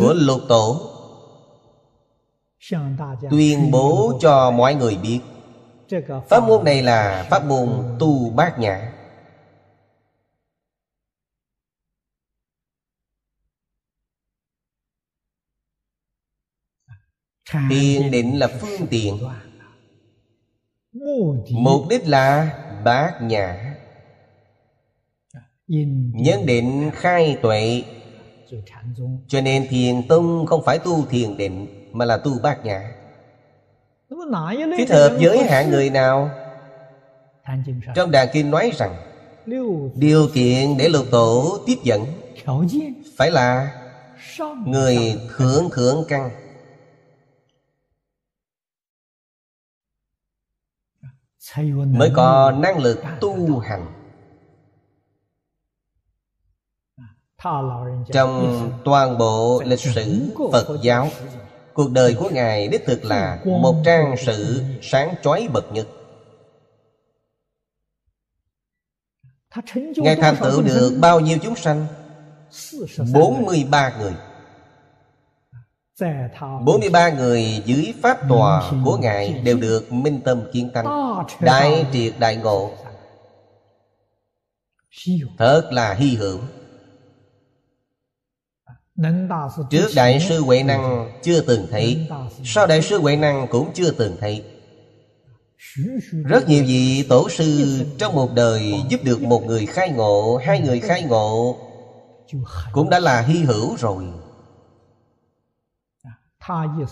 [0.00, 0.80] Của lục tổ
[3.30, 5.20] Tuyên bố cho mọi người biết
[6.28, 8.92] Pháp môn này là pháp môn tu bát nhã.
[17.70, 19.18] Thiền định là phương tiện.
[21.50, 23.76] Mục đích là bát nhã.
[25.66, 27.82] Nhân định khai tuệ.
[29.28, 33.03] Cho nên thiền tông không phải tu thiền định, Mà là tu bát nhã.
[34.76, 36.30] Thích hợp với hạng người nào?
[37.94, 38.96] Trong Đàn Kinh nói rằng
[39.94, 42.04] Điều kiện để lục tổ tiếp dẫn
[43.16, 43.80] Phải là
[44.66, 46.30] Người thượng thượng căn.
[51.86, 53.86] Mới có năng lực tu hành.
[58.12, 61.08] Trong toàn bộ lịch sử Phật giáo
[61.74, 65.86] Cuộc đời của Ngài đích thực là Một trang sự sáng chói bậc nhất.
[69.96, 71.86] Ngài thành tựu được bao nhiêu chúng sanh?
[73.12, 74.12] 43 người.
[76.64, 80.86] 43 người dưới pháp tòa của Ngài Đều được minh tâm kiến tánh,
[81.40, 82.72] Đại triệt đại ngộ.
[85.38, 86.38] Thật là hy hữu.
[89.70, 92.08] Trước Đại sư Huệ Năng chưa từng thấy.
[92.44, 94.44] Sau Đại sư Huệ Năng cũng chưa từng thấy.
[96.24, 100.60] Rất nhiều vị tổ sư trong một đời Giúp được một người khai ngộ Hai
[100.60, 101.56] người khai ngộ
[102.72, 104.04] Cũng đã là hy hữu rồi.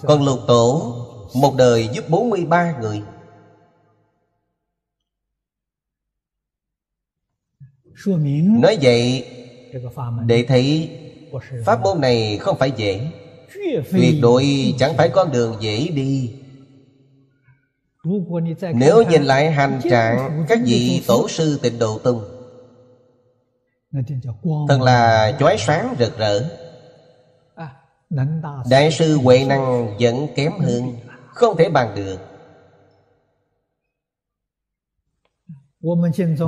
[0.03, 0.97] Còn lục tổ
[1.35, 3.03] Một đời giúp 43 người.
[8.61, 9.27] Nói vậy
[10.27, 10.99] Để thấy
[11.65, 13.01] Pháp môn này không phải dễ.
[13.93, 16.35] Tuyệt đối chẳng phải con đường dễ đi.
[18.75, 22.25] Nếu nhìn lại hành trạng Các vị tổ sư tịnh độ tông
[24.69, 26.49] Thật là chói sáng rực rỡ.
[28.71, 30.97] Đại sư Huệ Năng vẫn kém hơn,
[31.29, 32.19] Không thể bằng được.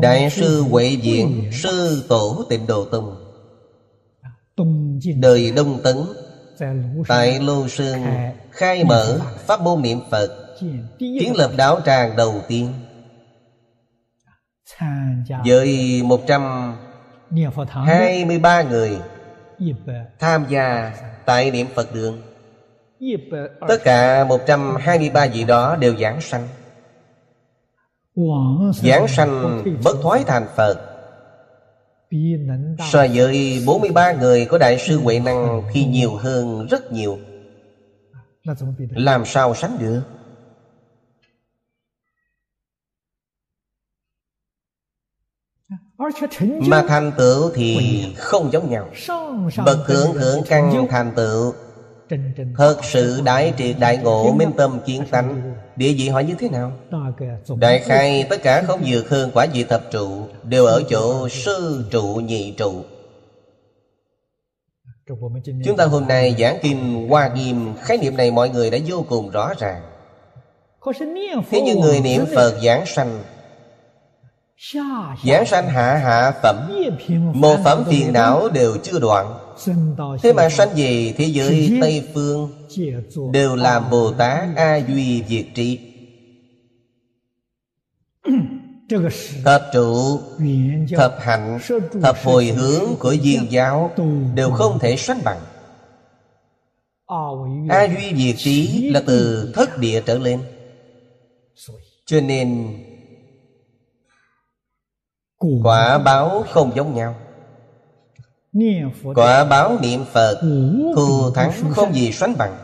[0.03, 3.24] Đại sư Huệ Diện, Sư Tổ Tịnh Độ Tông
[5.17, 5.97] Đời Đông Tấn.
[7.09, 8.03] Tại Lô Sơn
[8.51, 10.57] Khai mở Pháp môn niệm Phật.
[10.99, 12.73] Kiến lập đạo tràng đầu tiên.
[15.47, 18.99] Với 123 người
[20.19, 20.93] Tham gia
[21.25, 22.23] tại niệm Phật đường.
[23.69, 26.49] Tất cả 123 vị đó đều giảng sanh.
[28.73, 30.94] Giảng sanh bất thoái thành Phật
[32.93, 37.19] So với 43 người của Đại sư Huệ Năng Thì nhiều hơn rất nhiều.
[38.91, 40.03] Làm sao sánh được?
[46.61, 48.91] Mà thành tựu thì không giống nhau.
[49.65, 51.53] Bậc thượng thượng căn thành tựu
[52.57, 55.55] Thật sự đại triệt đại ngộ minh tâm kiến tánh.
[55.77, 56.73] Địa vị họ như thế nào?
[57.57, 61.85] Đại khai tất cả không vượt hơn quả vị thập trụ Đều ở chỗ sư
[61.91, 62.73] trụ nhị trụ.
[65.65, 69.05] Chúng ta hôm nay giảng kinh Hoa Nghiêm Khái niệm này mọi người đã vô
[69.09, 69.83] cùng rõ ràng.
[71.51, 73.23] Thế nhưng người niệm Phật giảng sanh
[75.25, 76.57] Giảng sanh hạ hạ phẩm
[77.35, 79.35] Một phẩm phiền não đều chưa đoạn.
[80.23, 82.51] Thế mà sanh về thế giới Tây Phương,
[83.33, 85.79] Đều làm Bồ Tát A Duy Việt Trị.
[89.45, 90.21] Thập trụ,
[90.97, 91.59] Thập hạnh,
[92.03, 93.91] Thập hồi hướng của duyên giáo
[94.35, 95.41] Đều không thể sánh bằng.
[97.69, 100.41] A Duy Việt Trí là từ thất địa trở lên.
[102.07, 102.77] Cho nên
[105.63, 107.15] Quả báo không giống nhau.
[109.15, 110.41] Quả báo niệm Phật
[110.97, 112.57] Thù thắng không gì sánh bằng.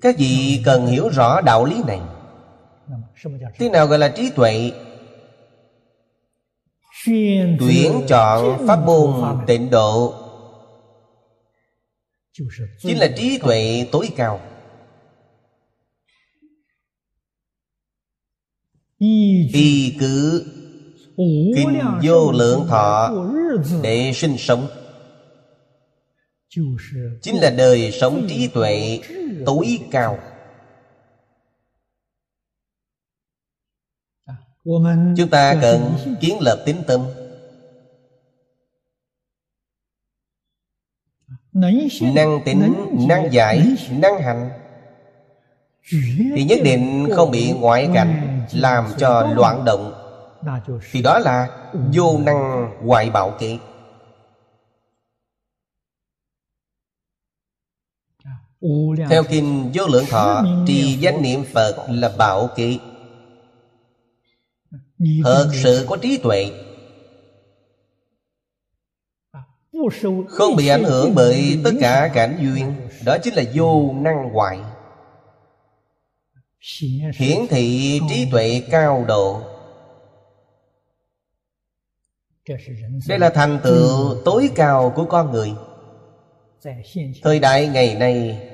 [0.00, 2.00] Các vị cần hiểu rõ đạo lý này.
[3.58, 4.72] Thế nào gọi là trí tuệ?
[7.58, 10.14] Tuyển chọn pháp môn tịnh độ.
[12.78, 14.40] Chính là trí tuệ tối cao.
[18.98, 20.44] Y cứ
[21.56, 23.10] Kinh vô lượng thọ
[23.82, 24.68] Để sinh sống.
[27.22, 29.00] Chính là đời sống trí tuệ
[29.46, 30.18] tối cao.
[35.16, 37.00] Chúng ta cần kiến lập tín tâm.
[41.52, 42.74] Năng tính,
[43.08, 44.50] năng giải, năng hành.
[46.36, 49.99] Thì nhất định không bị ngoại cảnh Làm cho loạn động.
[50.92, 53.58] Thì đó là vô năng hoại bảo kế
[59.08, 62.80] Theo kinh vô lượng thọ Trì danh niệm Phật là bảo kỵ.
[65.24, 66.50] Thật sự có trí tuệ.
[70.28, 72.88] Không bị ảnh hưởng bởi tất cả cảnh duyên.
[73.04, 74.58] Đó chính là vô năng hoại
[77.14, 79.42] Hiển thị trí tuệ cao độ
[83.08, 85.52] Đây là thành tựu tối cao của con người.
[87.22, 88.46] Thời đại ngày nay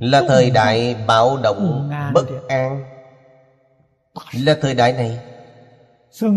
[0.00, 2.84] Là thời đại bạo động bất an.
[4.32, 5.18] Là thời đại này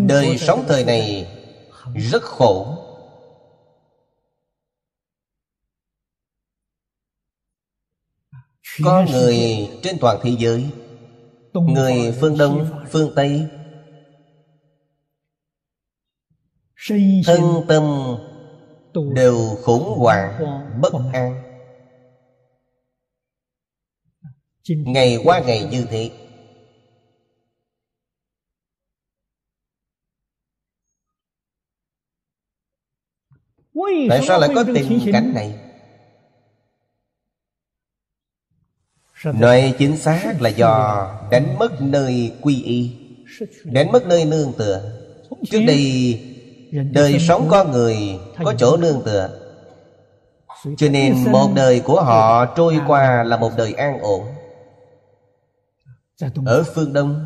[0.07, 1.27] Đời sống thời này
[1.95, 2.77] rất khổ.
[8.83, 10.69] Có người trên toàn thế giới
[11.53, 13.47] Người phương Đông, phương Tây
[17.25, 17.83] Thân tâm
[19.13, 20.39] đều khủng hoảng,
[20.81, 21.43] bất an.
[24.67, 26.11] Ngày qua ngày như thế.
[34.09, 35.59] Tại sao lại có tình cảnh này?
[39.23, 42.97] Nói chính xác là do đánh mất nơi quy y
[43.63, 44.97] Đánh mất nơi nương tựa.
[45.51, 46.19] Trước đây
[46.71, 49.29] Đời sống con người có chỗ nương tựa.
[50.77, 54.21] Cho nên một đời của họ trôi qua là một đời an ổn.
[56.45, 57.25] Ở phương Đông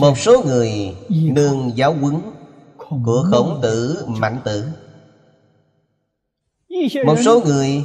[0.00, 2.20] Một số người nương giáo huấn
[3.04, 4.64] của khổng tử mạnh tử.
[7.06, 7.84] Một số người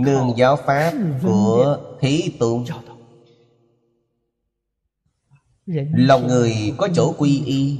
[0.00, 2.64] nương giáo pháp của thí tụng
[5.92, 7.78] lòng người có chỗ quy y.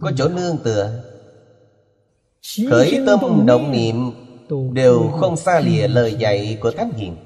[0.00, 1.04] Có chỗ nương tựa.
[2.70, 3.96] Khởi tâm động niệm
[4.72, 7.16] đều không xa lìa lời dạy của thánh hiền.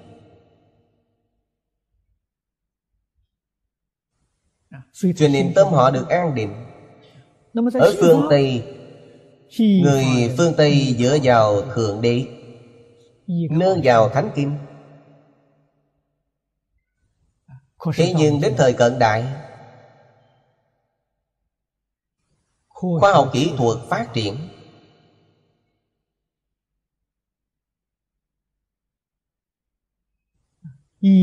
[5.16, 6.54] Cho nên tâm họ được an định.
[7.74, 8.62] Ở phương tây
[9.58, 10.04] người
[10.36, 12.26] phương tây dựa vào thượng đế
[13.50, 14.50] nương vào thánh kim
[17.94, 19.24] thế nhưng đến thời cận đại
[22.68, 24.34] khoa học kỹ thuật phát triển.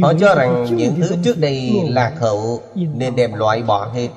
[0.01, 4.09] Họ cho rằng những thứ trước đây lạc hậu Nên đem loại bỏ hết.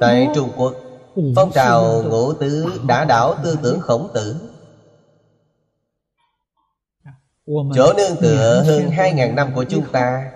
[0.00, 0.74] Tại Trung Quốc
[1.36, 4.51] Phong trào ngũ tứ đã đảo tư tưởng khổng tử
[7.46, 10.32] Chỗ nương tựa hơn hai ngàn năm của chúng ta.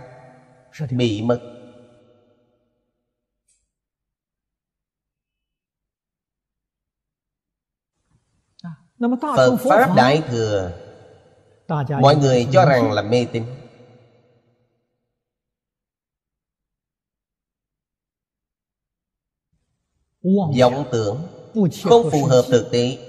[0.91, 1.41] Bị mất
[9.37, 10.73] Phật Pháp Đại Thừa.
[12.01, 13.45] Mọi người cho rằng là mê tín.
[20.61, 21.27] Vọng tưởng
[21.85, 23.06] không phù hợp thực tế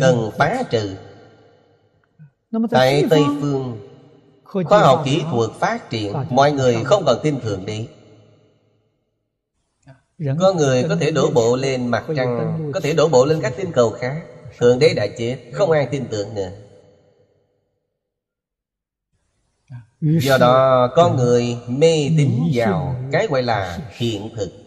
[0.00, 0.96] cần phá trừ.
[2.70, 3.86] Tại tây phương.
[4.44, 7.86] Khoa học kỹ thuật phát triển mọi người không còn tin thượng đế
[10.40, 13.52] có người có thể đổ bộ lên mặt trăng có thể đổ bộ lên các
[13.56, 14.22] tinh cầu khác.
[14.58, 16.50] Thượng đế đã chết không ai tin tưởng nữa.
[20.00, 24.59] Do đó con người mê tín vào cái gọi là hiện thực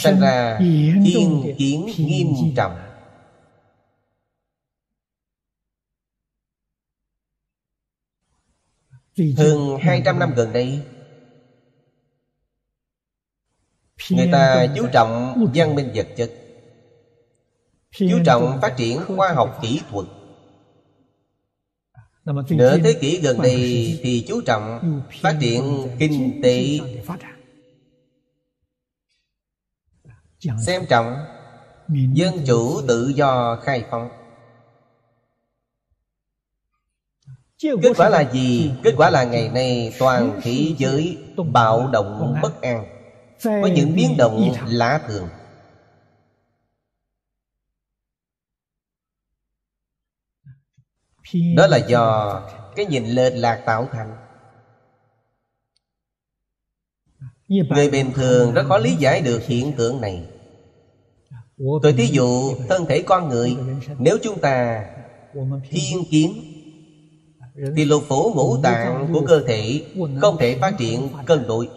[0.00, 0.58] sinh ra
[1.04, 2.26] thiên kiến nghiêm
[2.56, 2.78] trọng.
[9.36, 10.80] Hơn 200 năm gần đây
[14.10, 16.30] người ta chú trọng văn minh vật chất
[17.90, 20.06] chú trọng phát triển khoa học kỹ thuật.
[22.50, 24.80] Nửa thế kỷ gần đây thì chú trọng
[25.22, 25.62] phát triển
[25.98, 26.78] kinh tế
[30.40, 31.16] xem trọng
[32.12, 34.08] dân chủ tự do khai phóng.
[37.62, 38.72] Kết quả là gì?
[38.82, 41.18] kết quả là ngày nay toàn thế giới
[41.52, 42.84] bạo động bất an
[43.44, 45.28] có những biến động lạ thường.
[51.56, 52.40] Đó là do
[52.76, 54.27] cái nhìn lệch lạc tạo thành
[57.48, 60.22] người bình thường rất khó lý giải được hiện tượng này.
[61.82, 63.56] Tôi thí dụ thân thể con người
[63.98, 64.84] nếu chúng ta
[65.70, 66.32] thiên kiến
[67.76, 69.82] thì lục phủ ngũ tạng của cơ thể
[70.20, 71.68] không thể phát triển cân đối.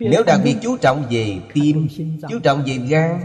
[0.00, 1.88] Nếu đặc biệt chú trọng về tim
[2.30, 3.20] chú trọng về gan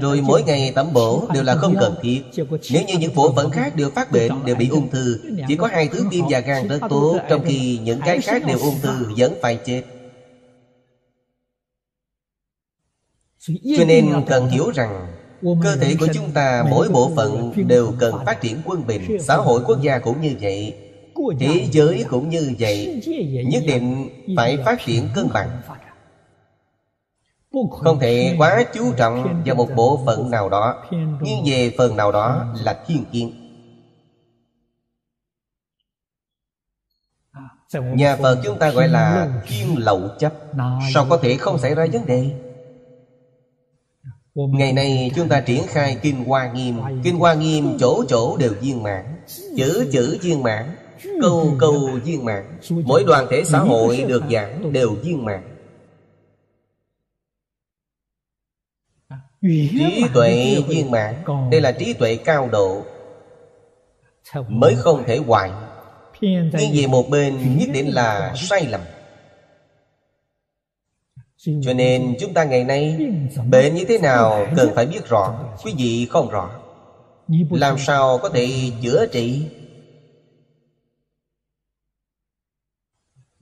[0.00, 2.22] rồi mỗi ngày tẩm bổ đều là không cần thiết.
[2.72, 5.18] Nếu như những bộ phận khác đều phát bệnh Đều bị ung thư
[5.48, 8.58] Chỉ có hai thứ tim và gan rất tốt Trong khi những cái khác đều
[8.58, 9.82] ung thư Vẫn phải chết
[13.76, 15.06] Cho nên cần hiểu rằng
[15.62, 19.18] Cơ thể của chúng ta mỗi bộ phận đều cần phát triển quân bình.
[19.20, 20.74] Xã hội quốc gia cũng như vậy
[21.40, 23.02] Thế giới cũng như vậy.
[23.46, 25.48] Nhất định phải phát triển cân bằng.
[27.70, 30.84] Không thể quá chú trọng vào một bộ phận nào đó.
[31.20, 33.32] Nhưng về phần nào đó là thiên kiến
[37.94, 40.32] Nhà Phật chúng ta gọi là thiên lậu chấp.
[40.94, 42.30] Sao có thể không xảy ra vấn đề
[44.34, 46.80] Ngày nay chúng ta triển khai Kinh Hoa Nghiêm.
[47.04, 49.04] Kinh Hoa Nghiêm chỗ chỗ đều viên mãn.
[49.56, 50.76] Chữ chữ viên mãn.
[51.22, 52.58] Câu câu viên mãn.
[52.70, 55.42] Mỗi đoàn thể xã hội được giảng đều viên mãn.
[59.42, 61.14] Trí tuệ viên mãn.
[61.50, 62.82] Đây là trí tuệ cao độ.
[64.48, 65.50] Mới không thể hoại
[66.20, 68.80] Nhưng về một bên nhất định là sai lầm
[71.44, 72.98] cho nên chúng ta ngày nay
[73.50, 76.50] Bệnh như thế nào cần phải biết rõ Quý vị không rõ.
[77.50, 79.46] Làm sao có thể chữa trị?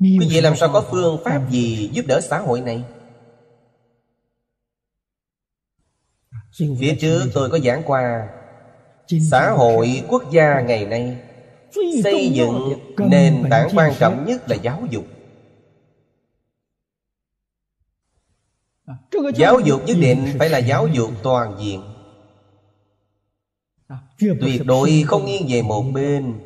[0.00, 2.84] Quý vị làm sao có phương pháp gì giúp đỡ xã hội này?
[6.58, 8.28] Phía trước tôi có giảng qua
[9.30, 11.16] Xã hội quốc gia ngày nay
[12.02, 15.04] Xây dựng nền tảng quan trọng nhất là giáo dục
[19.34, 21.82] Giáo dục nhất định phải là giáo dục toàn diện.
[24.18, 26.40] Tuyệt đối không nghiêng về một bên.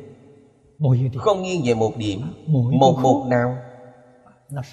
[1.17, 2.21] Không nghiêng về một điểm.
[2.47, 3.57] Một mục nào.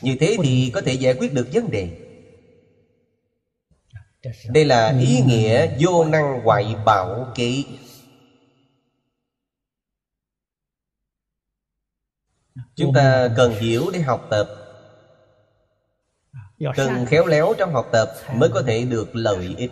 [0.03, 1.99] Như thế thì có thể giải quyết được vấn đề.
[4.49, 7.67] Đây là ý nghĩa vô năng hoại bảo kỹ
[12.75, 14.62] Chúng ta cần hiểu để học tập
[16.77, 19.71] Cần khéo léo trong học tập Mới có thể được lợi ích.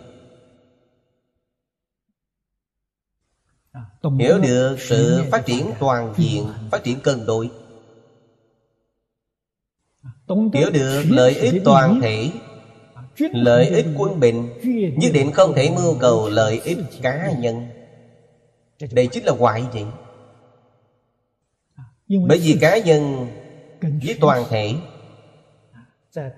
[3.71, 3.81] À,
[4.19, 7.49] Hiểu được sự phát triển toàn diện Phát triển cân đối.
[10.03, 10.09] À,
[10.53, 12.29] Hiểu được lợi ích toàn thể
[12.93, 14.49] à, Lợi ích quân bình
[14.97, 17.67] Nhất định không thể mưu cầu lợi ích cá nhân.
[18.91, 19.85] Đây chính là hoại vậy
[22.27, 23.27] Bởi vì cá nhân
[23.81, 24.75] với toàn thể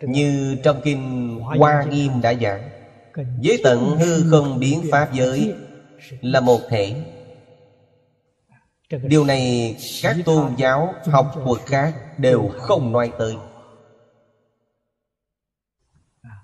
[0.01, 2.69] như trong kinh Hoa Nghiêm đã giảng
[3.43, 5.53] Với tận hư không biến Pháp giới
[6.21, 6.95] Là một thể.
[9.03, 13.35] Điều này các tôn giáo học thuật khác đều không nói tới.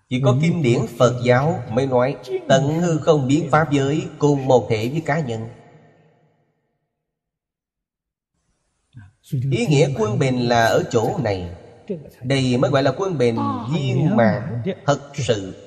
[0.09, 2.17] Chỉ có kinh điển Phật giáo mới nói
[2.47, 5.49] Tận hư không biến Pháp giới cùng một thể với cá nhân.
[9.31, 11.49] Ý nghĩa quân bình là ở chỗ này
[12.23, 13.37] Đây mới gọi là quân bình
[13.73, 15.65] viên mãn Thật sự.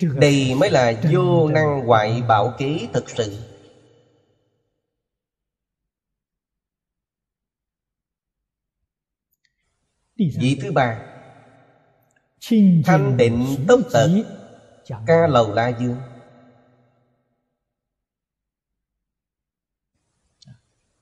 [0.00, 3.38] Đây mới là vô năng hoại bảo kế thật sự.
[10.16, 11.02] Vị thứ ba.
[12.84, 14.10] Thanh tịnh tốc tật.
[15.06, 15.96] Ca lầu la dương.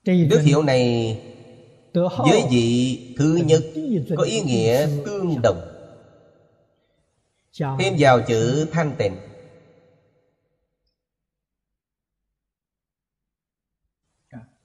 [0.04, 1.28] Đức hiệu này
[1.95, 3.62] Với vị thứ nhất
[4.16, 5.74] Có ý nghĩa tương đồng.
[7.78, 9.16] Thêm vào chữ thanh tịnh.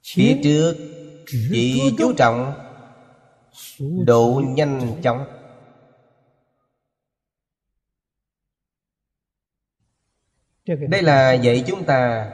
[0.04, 0.74] Phía trước
[1.26, 2.52] Chỉ chú trọng
[4.06, 5.24] Độ nhanh chóng.
[10.66, 12.30] Đây là dạy chúng ta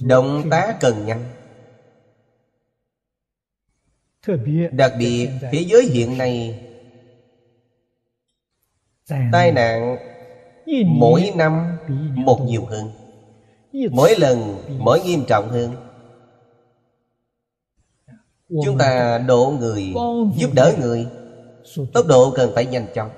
[0.00, 1.37] Động tác cần nhanh
[4.72, 6.64] Đặc biệt, thế giới hiện nay,
[9.32, 9.96] Tai nạn
[10.86, 11.76] Mỗi năm
[12.14, 12.90] một nhiều hơn.
[13.90, 15.72] Mỗi lần mỗi nghiêm trọng hơn.
[18.64, 19.94] Chúng ta độ người,
[20.36, 21.06] Giúp đỡ người.
[21.92, 23.10] Tốc độ cần phải nhanh chóng.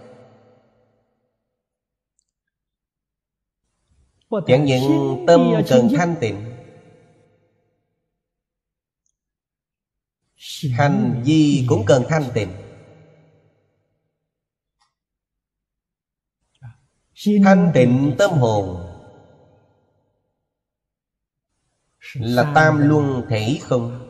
[4.47, 6.50] Chẳng những tâm cần thanh tịnh
[10.73, 12.49] Hành vi cũng cần thanh tịnh.
[17.45, 18.87] Thanh tịnh tâm hồn.
[22.15, 24.07] Là tam luân thể không?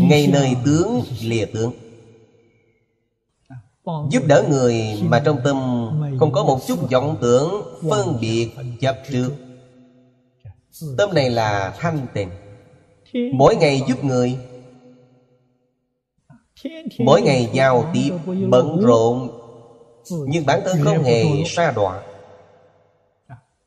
[0.00, 1.72] Ngay nơi tướng lìa tướng.
[4.10, 5.56] Giúp đỡ người mà trong tâm
[6.18, 9.47] Không có một chút vọng tưởng Phân biệt chấp trước.
[10.98, 12.30] Tâm này là thanh tịnh.
[13.32, 14.38] Mỗi ngày giúp người.
[16.98, 18.10] Mỗi ngày giao tiếp
[18.50, 19.30] Bận rộn.
[20.10, 22.02] Nhưng bản thân không hề xa đọa.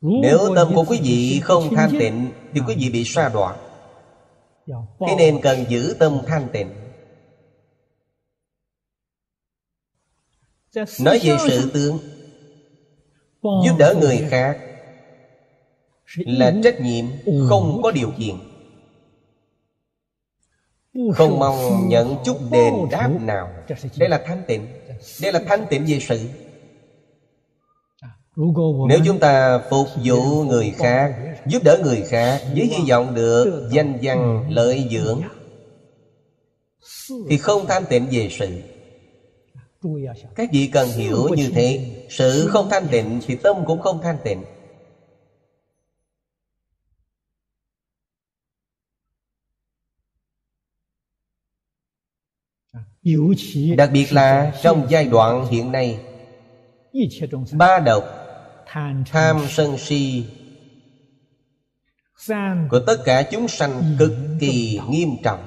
[0.02, 3.56] Nếu tâm của quý vị không thanh tịnh, Thì quý vị bị xa đọa.
[5.00, 6.70] Thế nên cần giữ tâm thanh tịnh.
[10.76, 12.00] Nói về sự tướng
[13.44, 14.71] Giúp đỡ người khác.
[16.16, 17.06] Là trách nhiệm
[17.50, 18.36] không có điều kiện.
[21.14, 23.50] Không mong nhận chút đền đáp nào.
[23.98, 24.68] Đây là thanh tịnh
[25.22, 26.20] Đây là thanh tịnh về sự
[28.90, 33.70] Nếu chúng ta phục vụ người khác Giúp đỡ người khác Với hy vọng được
[33.72, 35.22] danh văn lợi dưỡng.
[37.30, 38.62] Thì không thanh tịnh về sự
[40.36, 44.18] các vị cần hiểu như thế Sự không thanh tịnh Thì tâm cũng không thanh
[44.24, 44.44] tịnh
[53.78, 56.00] Đặc biệt là trong giai đoạn hiện nay.
[57.54, 58.04] Ba độc
[59.06, 60.26] Tham sân si
[62.70, 65.40] Của tất cả chúng sanh cực kỳ nghiêm trọng.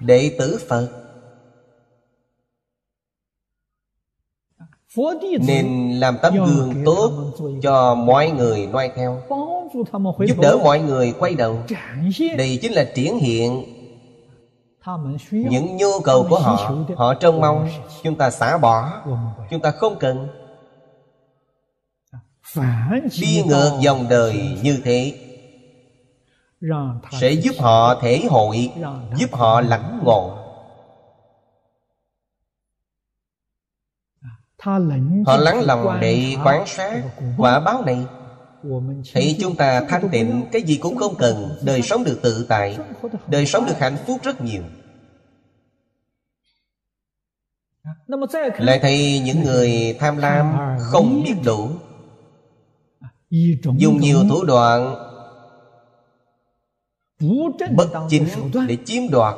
[0.00, 1.07] Đệ tử phật
[5.46, 7.12] nên làm tấm gương tốt
[7.62, 9.22] cho mọi người noi theo.
[10.26, 11.58] giúp đỡ mọi người quay đầu.
[12.36, 13.64] đây chính là triển hiện
[15.30, 17.68] những nhu cầu của họ họ trông mong
[18.02, 18.92] chúng ta xả bỏ
[19.50, 20.28] chúng ta không cần.
[23.20, 25.14] Đi ngược dòng đời như thế
[27.20, 28.70] sẽ giúp họ thể hội
[29.16, 30.37] giúp họ lãnh ngộ
[34.58, 37.02] họ lắng lòng để quan sát
[37.36, 38.06] quả báo này.
[39.14, 42.78] Thì chúng ta thanh tịnh cái gì cũng không cần đời sống được tự tại
[43.26, 44.62] đời sống được hạnh phúc rất nhiều.
[48.58, 51.68] Lại thấy những người tham lam không biết đủ.
[53.78, 54.94] Dùng nhiều thủ đoạn
[57.76, 58.26] bất chính
[58.68, 59.34] để chiếm đoạt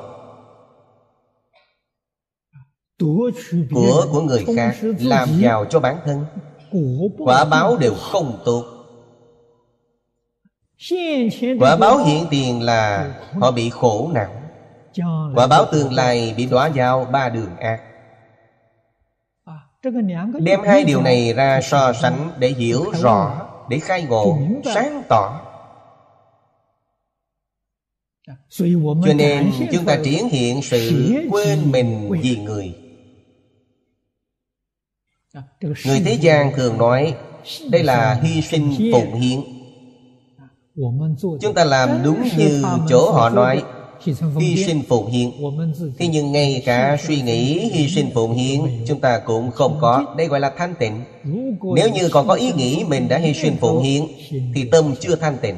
[3.71, 6.25] của của người khác làm giàu cho bản thân.
[7.19, 8.65] quả báo đều không tốt.
[11.61, 14.31] Quả báo hiện tiền là họ bị khổ não.
[15.35, 17.81] quả báo tương lai bị đọa vào ba đường ác.
[20.41, 24.39] Đem hai điều này ra so sánh để hiểu rõ để khai ngộ
[24.75, 25.41] sáng tỏ.
[28.59, 32.75] Cho nên chúng ta triển hiện sự quên mình vì người
[35.35, 35.43] Dạ.
[35.87, 37.15] Người thế gian thường nói,
[37.71, 39.41] Đây là hy sinh phụng hiến.
[41.41, 43.63] Chúng ta làm đúng như chỗ họ nói,
[44.41, 45.31] Hy sinh phụng hiến.
[45.99, 50.15] Thế nhưng ngay cả suy nghĩ hy sinh phụng hiến, Chúng ta cũng không có.
[50.19, 51.05] Đây gọi là thanh tịnh.
[51.75, 54.03] Nếu như còn có ý nghĩ mình đã hy sinh phụng hiến,
[54.55, 55.57] Thì tâm chưa thanh tịnh.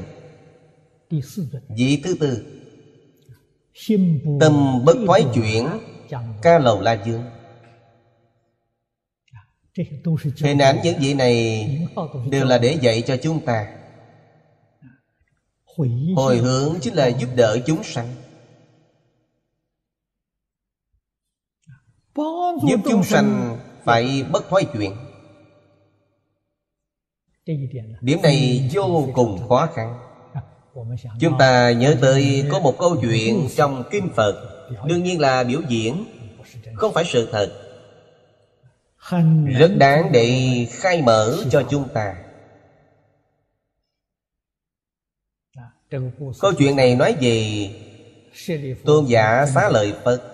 [1.76, 2.44] Vị thứ tư,
[4.40, 5.68] Tâm bất thoái chuyển.
[6.42, 7.22] Ca lầu la dương.
[10.42, 11.68] Hình ảnh những vị này
[12.30, 13.76] Đều là để dạy cho chúng ta.
[16.16, 18.14] Hồi hướng chính là giúp đỡ chúng sanh.
[22.68, 24.92] Giúp chúng sanh phải bất thoái chuyển
[28.00, 29.98] Điểm này vô cùng khó khăn.
[31.20, 34.66] Chúng ta nhớ tới có một câu chuyện trong Kinh Phật.
[34.86, 36.04] Đương nhiên là biểu diễn
[36.74, 37.61] Không phải sự thật
[39.58, 42.16] Rất đáng để khai mở cho chúng ta.
[46.40, 47.70] Câu chuyện này nói về
[48.84, 50.28] Tôn giả xá lợi Phật.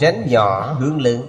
[0.00, 1.26] Tránh nhỏ hướng lớn.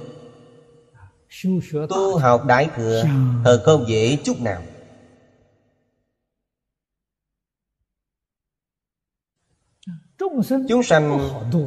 [1.89, 3.03] Tu học đại thừa
[3.45, 4.61] Thật không dễ chút nào
[10.69, 11.19] Chúng sanh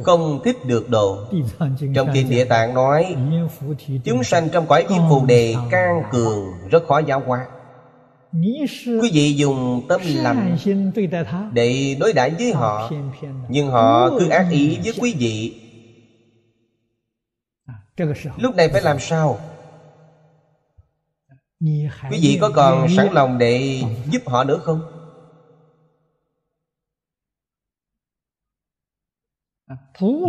[0.03, 1.17] không thích được độ
[1.95, 3.15] Trong Kinh Địa Tạng nói
[4.03, 7.47] Chúng sanh trong cõi kim phù đề can cường Rất khó giáo hóa.
[9.01, 10.57] Quý vị dùng tâm lành
[11.53, 12.91] Để đối đãi với họ
[13.49, 15.61] Nhưng họ cứ ác ý với quý vị.
[18.37, 19.39] Lúc này phải làm sao?
[22.11, 24.96] Quý vị có còn sẵn lòng để giúp họ nữa không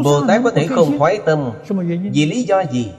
[0.05, 1.53] Bồ Tát có thể không thoái tâm.
[2.13, 2.93] Vì lý do gì?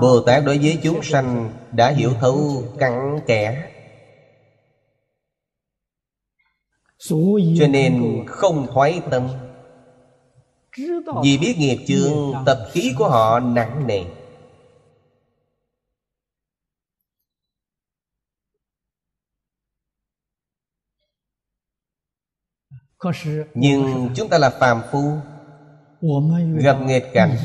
[0.00, 3.70] Bồ Tát đối với chúng sanh Đã hiểu thấu cặn kẽ
[7.58, 9.28] Cho nên không thoái tâm.
[11.22, 14.04] Vì biết nghiệp chướng Tập khí của họ nặng nề
[23.54, 25.12] Nhưng chúng ta là phàm phu.
[26.56, 27.36] Gặp nghịch cảnh.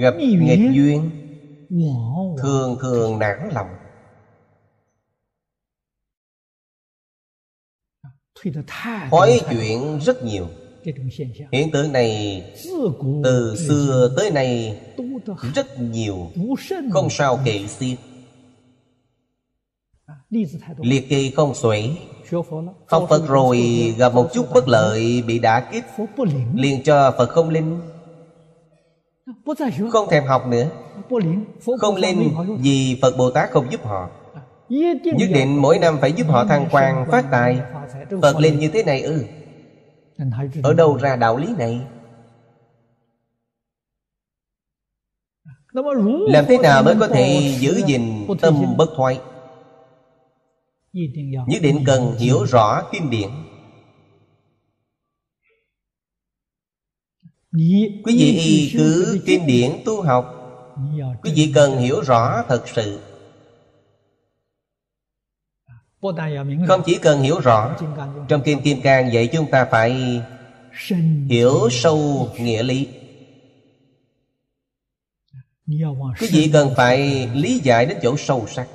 [0.00, 1.10] Gặp nghịch duyên.
[2.42, 3.68] Thường thường nản lòng.
[9.10, 10.46] Thói chuyện rất nhiều.
[11.52, 12.42] Hiện tượng này
[13.24, 14.80] Từ xưa tới nay
[15.54, 16.30] Rất nhiều.
[16.92, 17.98] Không sao kể xiết
[20.78, 21.90] Liệt kỳ không xuể
[22.86, 23.58] Học Phật rồi
[23.98, 25.84] gặp một chút bất lợi Bị đả kích.
[26.54, 27.80] Liền cho Phật không linh.
[29.92, 30.66] Không thèm học nữa.
[31.80, 34.08] Không linh vì Phật Bồ Tát không giúp họ.
[34.68, 37.60] Nhất định mỗi năm phải giúp họ thăng quan, phát tài.
[38.22, 39.24] Phật linh như thế này ư?
[40.62, 41.80] Ở đâu ra đạo lý này?
[46.28, 49.20] Làm thế nào mới có thể giữ gìn tâm bất thoại
[50.92, 53.30] Nhất định cần hiểu rõ kinh điển
[58.04, 60.38] Quý vị y cứ kinh điển tu học.
[61.22, 63.00] Quý vị cần hiểu rõ thật sự.
[66.68, 67.76] Không chỉ cần hiểu rõ
[68.28, 70.22] Trong Kim Kim Cang dạy chúng ta phải
[71.28, 72.88] Hiểu sâu nghĩa lý.
[76.20, 78.68] Quý vị cần phải lý giải đến chỗ sâu sắc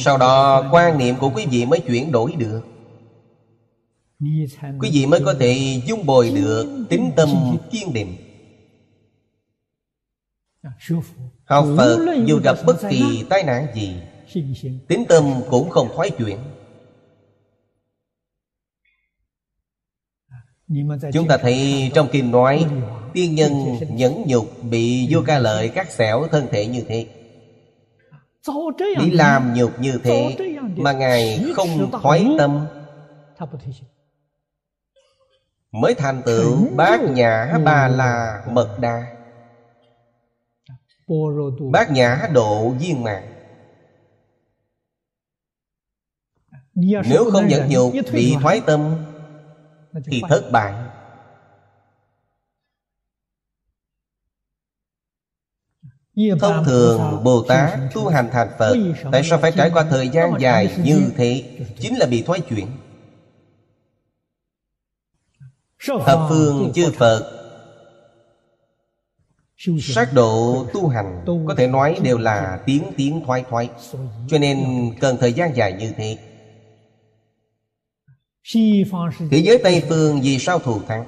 [0.00, 2.60] sau đó quan niệm của quý vị mới chuyển đổi được.
[4.80, 7.28] Quý vị mới có thể dung bồi được tính tâm
[7.70, 8.16] kiên định.
[11.44, 13.96] Học Phật dù gặp bất kỳ tai nạn gì
[14.88, 16.38] Tính tâm cũng không thoái chuyển.
[21.12, 22.66] Chúng ta thấy trong kinh nói
[23.12, 23.52] Tiên nhân
[23.90, 27.23] nhẫn nhục bị vô ca lợi cắt xẻo thân thể như thế
[28.98, 30.36] Bị làm nhục như thế
[30.76, 32.66] Mà Ngài không thoái tâm.
[35.72, 39.16] Mới thành tựu bát nhã ba la mật đa.
[41.72, 43.30] Bát nhã độ viên mạng
[46.74, 48.96] Nếu không nhận nhục bị thoái tâm
[50.04, 50.83] Thì thất bại
[56.40, 58.76] Thông thường Bồ Tát tu hành thành Phật
[59.12, 61.44] Tại sao phải trải qua thời gian dài như thế?
[61.80, 62.66] Chính là bị thoái chuyển.
[66.06, 67.40] Thập phương chư phật
[69.82, 73.68] sát độ tu hành có thể nói đều là tiến tiến thoái thoái.
[74.28, 74.64] Cho nên
[75.00, 76.18] cần thời gian dài như thế.
[79.30, 81.06] Thế giới tây phương vì sao thù thắng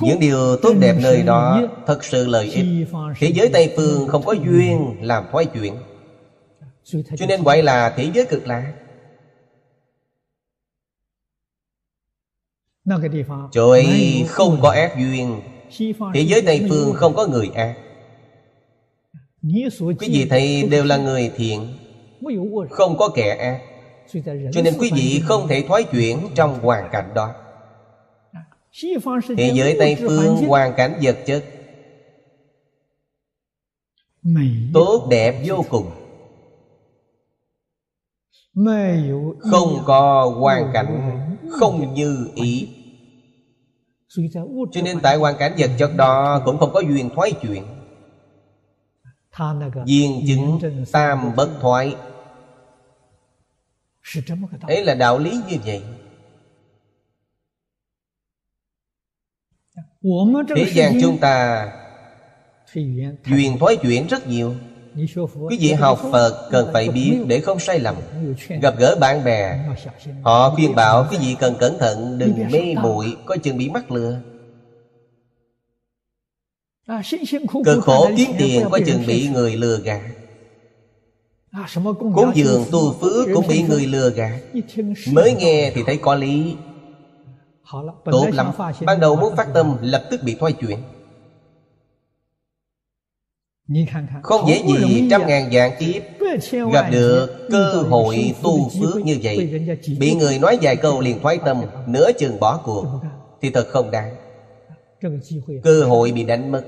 [0.00, 2.88] những điều tốt đẹp nơi đó thật sự lợi ích.
[3.18, 4.96] thế giới tây phương không có duyên.
[5.00, 5.74] làm thoái chuyển.
[7.16, 8.72] Cho nên gọi là thế giới cực lạc.
[13.52, 15.40] Chỗ ấy không có ác duyên.
[16.14, 17.76] Thế giới tây phương không có người ác.
[19.78, 21.74] Quý vị thấy đều là người thiện
[22.70, 23.60] không có kẻ ác.
[24.52, 27.34] Cho nên quý vị không thể thoái chuyển trong hoàn cảnh đó
[29.36, 31.44] thế giới tây phương hoàn cảnh vật chất.
[34.74, 35.90] Tốt đẹp vô cùng.
[39.38, 41.20] Không có hoàn cảnh
[41.50, 42.68] không như ý.
[44.72, 47.64] Cho nên tại hoàn cảnh vật chất đó cũng không có duyên thoái chuyển
[49.86, 50.58] Duyên chứng
[50.92, 51.96] tam bất thoái.
[54.62, 55.82] Ấy là đạo lý như vậy
[60.56, 61.68] Thế gian chúng ta
[63.26, 64.54] Duyên thoái chuyển rất nhiều.
[65.48, 67.94] Quý vị học Phật cần phải biết để không sai lầm.
[68.62, 69.58] Gặp gỡ bạn bè.
[70.22, 73.90] Họ khuyên bảo quý vị cần cẩn thận Đừng mê muội có chừng bị mắc
[73.90, 74.20] lừa.
[77.64, 80.00] Cực khổ kiếm tiền có chừng bị người lừa gạt.
[81.98, 84.40] Cúng dường tu phước cũng bị người lừa gạt.
[85.12, 86.56] Mới nghe thì thấy có lý
[88.04, 88.52] Tốt lắm.
[88.86, 90.78] Ban đầu muốn phát tâm lập tức bị thoái chuyển.
[94.22, 96.02] Không dễ gì trăm ngàn dạng kiếp
[96.72, 99.66] Gặp được cơ hội tu phước như vậy.
[99.98, 102.86] Bị người nói vài câu liền thoái tâm Nửa chừng bỏ cuộc
[103.40, 104.16] Thì thật không đáng.
[105.62, 106.64] Cơ hội bị đánh mất.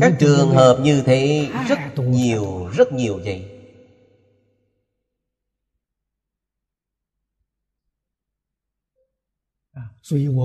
[0.00, 3.53] Các trường hợp như thế Rất nhiều, rất nhiều vậy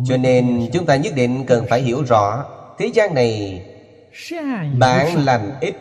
[0.08, 2.46] Cho nên chúng ta nhất định cần phải hiểu rõ
[2.78, 3.66] Thế gian này
[4.80, 5.76] Bạn lành ít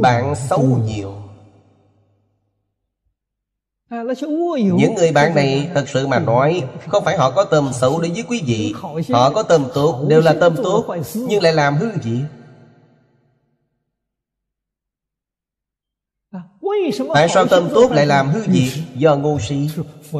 [0.00, 1.14] Bạn xấu nhiều.
[4.76, 8.10] Những người bạn này thật sự mà nói Không phải họ có tâm xấu đối
[8.10, 8.74] với quý vị
[9.10, 12.20] Họ có tâm tốt Đều là tâm tốt Nhưng lại làm hư gì?
[17.14, 18.84] Tại sao tâm tốt lại làm hư gì?
[18.94, 19.68] Do ngu si.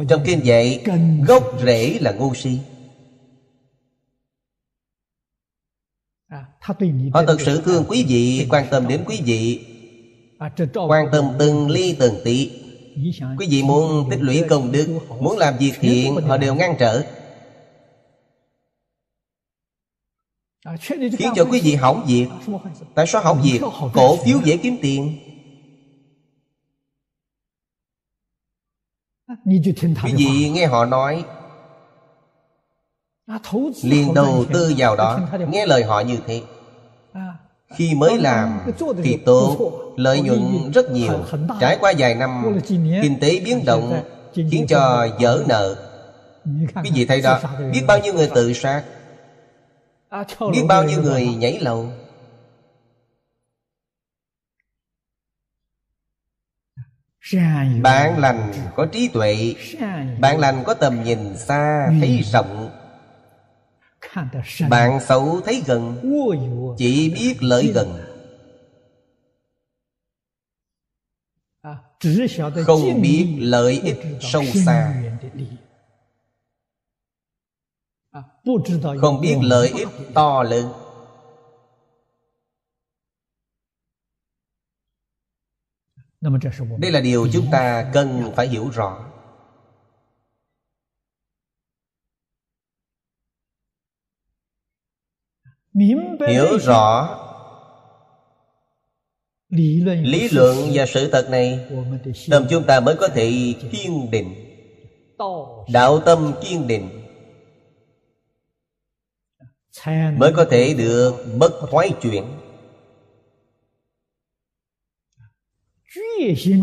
[0.09, 0.83] Trong kinh dạy
[1.27, 2.59] Gốc rễ là ngu si
[7.13, 9.65] Họ thật sự thương quý vị Quan tâm đến quý vị.
[10.87, 12.51] Quan tâm từng ly từng tí
[13.37, 17.03] Quý vị muốn tích lũy công đức Muốn làm việc thiện Họ đều ngăn trở.
[21.17, 22.27] Khiến cho quý vị hỏng việc.
[22.95, 23.59] Tại sao hỏng việc?
[23.93, 25.17] Cổ phiếu dễ kiếm tiền.
[30.03, 31.25] Quý vị nghe họ nói.
[33.83, 36.41] Liền đầu tư vào đó nghe lời họ như thế
[37.73, 38.59] khi mới làm
[39.03, 41.25] thì tốt lợi nhuận rất nhiều.
[41.59, 42.59] Trải qua vài năm,
[43.01, 44.03] kinh tế biến động
[44.33, 45.75] khiến cho dở nợ.
[46.83, 47.39] Quý vị thấy đó,
[47.73, 48.83] biết bao nhiêu người tự sát?
[50.51, 51.89] Biết bao nhiêu người nhảy lầu?
[57.81, 59.55] Bạn lành có trí tuệ,
[60.19, 62.64] bạn lành có tầm nhìn xa, thấy rộng
[64.69, 66.01] bạn xấu thấy gần
[66.77, 68.05] Chỉ biết lợi gần.
[72.65, 75.03] Không biết lợi ích sâu xa.
[79.01, 80.71] Không biết lợi ích to lớn.
[86.79, 89.14] Đây là điều chúng ta cần phải hiểu rõ
[96.27, 97.17] hiểu rõ.
[99.49, 101.59] Lý luận và sự thật này
[102.29, 104.35] tâm chúng ta mới có thể kiên định.
[105.73, 106.89] Đạo tâm kiên định.
[110.17, 112.23] Mới có thể được bất thoái chuyển.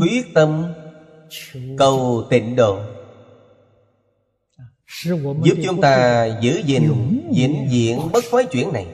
[0.00, 0.74] Quyết tâm
[1.78, 2.80] cầu tịnh độ.
[5.42, 6.82] Giúp chúng ta giữ gìn.
[7.36, 8.86] vĩnh viễn bất thoái chuyển này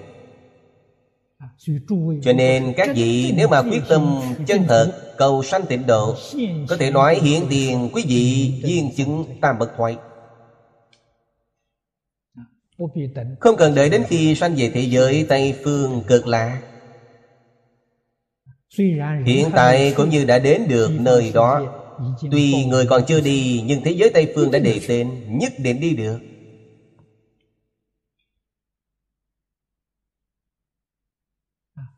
[2.23, 6.15] cho nên các vị nếu mà quyết tâm chân thật cầu sanh tịnh độ
[6.69, 9.97] có thể nói hiện tiền quý vị duyên chứng tam bậc thoại
[13.41, 16.61] không cần đợi đến khi sanh về thế giới Tây Phương cực lạ
[19.27, 21.63] Hiện tại cũng như đã đến được nơi đó.
[22.31, 25.81] Tuy người còn chưa đi Nhưng thế giới Tây Phương đã đề tên Nhất định
[25.81, 26.19] đi được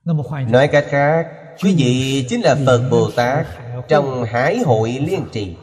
[0.05, 1.27] Nói cách khác
[1.63, 3.47] Quý vị chính là Phật Bồ Tát
[3.89, 5.57] Trong Hải hội Liên Trì.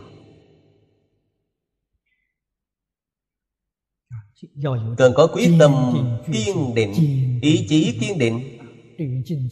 [4.98, 5.94] Cần có quyết tâm
[6.34, 6.94] kiên định
[7.42, 8.58] Ý chí kiên định.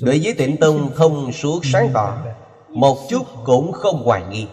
[0.01, 2.25] Đối với tịnh tông thông suốt sáng tỏ
[2.69, 4.47] Một chút cũng không hoài nghi.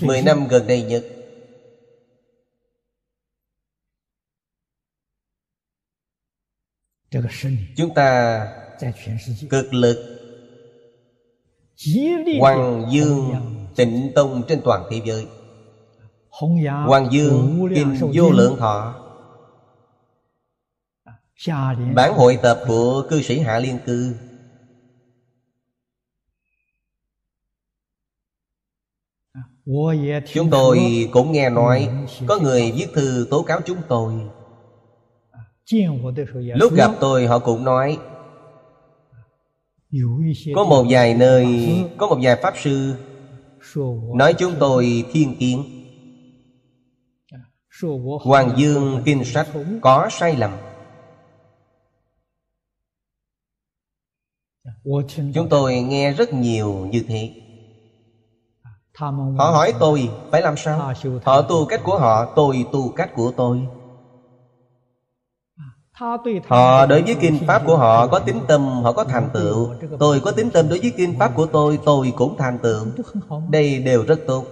[0.00, 1.17] Mười năm gần đây nhất
[7.76, 8.40] Chúng ta
[9.50, 10.18] cực lực
[12.40, 13.34] Hoàng Dương
[13.76, 15.26] tịnh tông trên toàn thế giới
[16.86, 19.04] Hoàng Dương Kinh Vô Lượng Thọ
[21.94, 24.14] Bản hội tập của cư sĩ Hạ Liên Cư
[30.34, 31.88] Chúng tôi cũng nghe nói
[32.26, 34.14] Có người viết thư tố cáo chúng tôi
[36.54, 37.98] Lúc gặp tôi họ cũng nói
[40.54, 41.46] Có một vài nơi
[41.96, 42.94] Có một vài Pháp Sư
[44.14, 45.64] Nói chúng tôi thiên kiến.
[48.24, 49.48] Hoàng Dương Kinh Sách
[49.80, 50.50] có sai lầm.
[55.34, 57.30] Chúng tôi nghe rất nhiều như thế.
[58.94, 60.94] Họ hỏi tôi phải làm sao?
[61.24, 63.68] Họ tu cách của họ Tôi tu cách của tôi
[66.48, 69.74] Họ đối với kinh pháp của họ có tính tâm Họ có thành tựu.
[69.98, 72.86] Tôi có tính tâm đối với kinh pháp của tôi Tôi cũng thành tựu.
[73.50, 74.44] Đây đều rất tốt.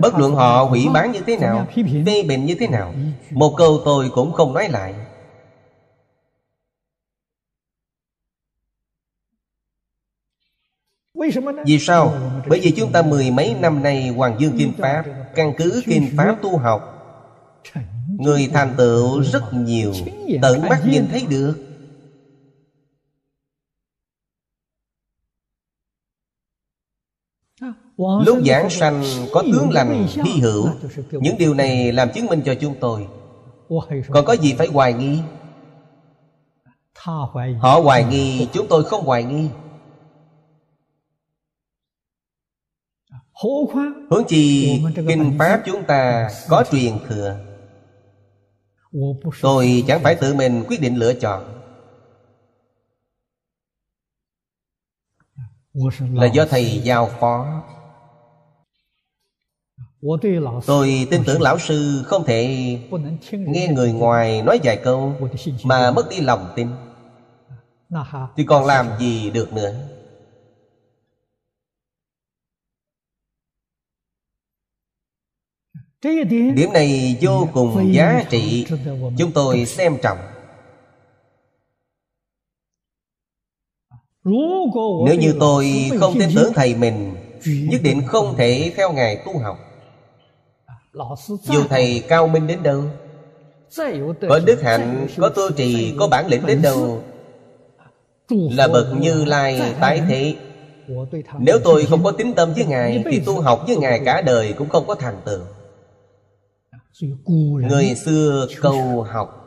[0.00, 1.66] Bất luận họ hủy bán như thế nào
[2.06, 2.94] Phê bình như thế nào
[3.30, 4.94] Một câu tôi cũng không nói lại.
[11.66, 12.14] Vì sao?
[12.48, 16.08] Bởi vì chúng ta mười mấy năm nay Hoàng Dương Kinh Pháp Căn cứ Kinh
[16.16, 16.90] Pháp tu học
[18.18, 19.92] Người thành tựu rất nhiều.
[20.42, 21.54] Tận mắt nhìn thấy được.
[27.96, 30.68] Lúc giảng sanh có tướng lành, hy hữu.
[31.10, 33.06] Những điều này làm chứng minh cho chúng tôi.
[34.08, 35.18] Còn có gì phải hoài nghi?
[37.60, 39.48] Họ hoài nghi, Chúng tôi không hoài nghi.
[44.10, 47.53] Hướng chi Kinh Pháp chúng ta có truyền thừa.
[49.42, 51.44] Tôi chẳng phải tự mình quyết định lựa chọn.
[56.12, 57.62] Là do Thầy giao phó.
[60.66, 62.46] Tôi tin tưởng lão sư không thể
[63.30, 65.14] nghe người ngoài nói vài câu
[65.64, 66.68] Mà mất đi lòng tin.
[68.36, 69.93] Thì còn làm gì được nữa?
[76.54, 78.66] Điểm này vô cùng giá trị.
[79.18, 80.18] Chúng tôi xem trọng.
[85.06, 87.14] Nếu như tôi không tin tưởng thầy mình
[87.44, 89.58] Nhất định không thể theo ngài tu học.
[91.42, 92.82] Dù thầy cao minh đến đâu
[94.28, 97.02] Có đức hạnh, có tu trì, có bản lĩnh đến đâu
[98.30, 100.34] Là bậc như lai tái thế.
[101.38, 104.52] Nếu tôi không có tín tâm với Ngài Thì tu học với Ngài cả đời
[104.52, 105.40] cũng không có thành tựu
[107.00, 109.40] Người xưa câu học.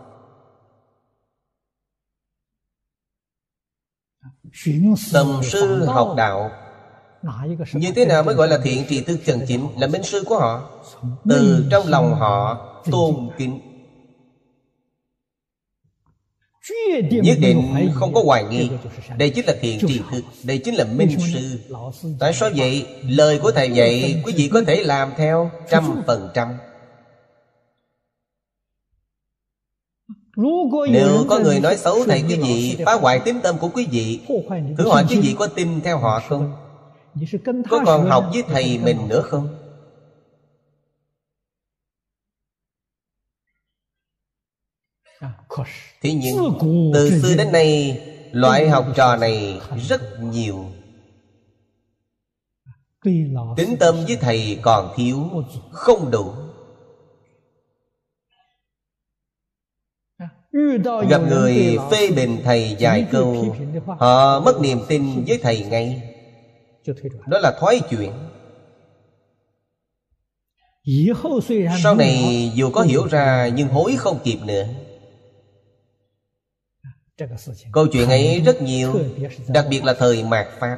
[5.13, 6.51] Tầm sư học đạo.
[7.73, 10.39] Như thế nào mới gọi là thiện trì thức chân chính Là minh sư của
[10.39, 10.69] họ?
[11.29, 13.59] Từ trong lòng họ tôn kính.
[17.11, 18.69] Nhất định không có hoài nghi.
[19.17, 20.21] Đây chính là thiện trì thức.
[20.43, 21.59] Đây chính là minh sư.
[22.19, 22.87] Tại sao vậy?
[23.03, 26.57] Lời của Thầy vậy Quý vị có thể làm theo trăm phần trăm
[30.37, 34.19] Nếu có người nói xấu thầy quý vị Phá hoại tín tâm của quý vị.
[34.77, 36.53] Thử hỏi quý vị có tin theo họ không?
[37.69, 39.47] Có còn học với thầy mình nữa không?
[46.01, 46.53] Thế nhưng
[46.93, 47.99] từ xưa đến nay
[48.31, 50.65] Loại học trò này rất nhiều.
[53.57, 55.29] Tính tâm với thầy còn thiếu
[55.71, 56.33] Không đủ
[61.09, 63.55] Gặp người phê bình thầy vài câu
[63.85, 66.13] Họ mất niềm tin với thầy ngay.
[67.27, 68.11] Đó là thói chuyện.
[71.83, 74.67] Sau này dù có hiểu ra Nhưng hối không kịp nữa.
[77.71, 78.93] Câu chuyện ấy rất nhiều
[79.47, 80.77] Đặc biệt là thời mạt Pháp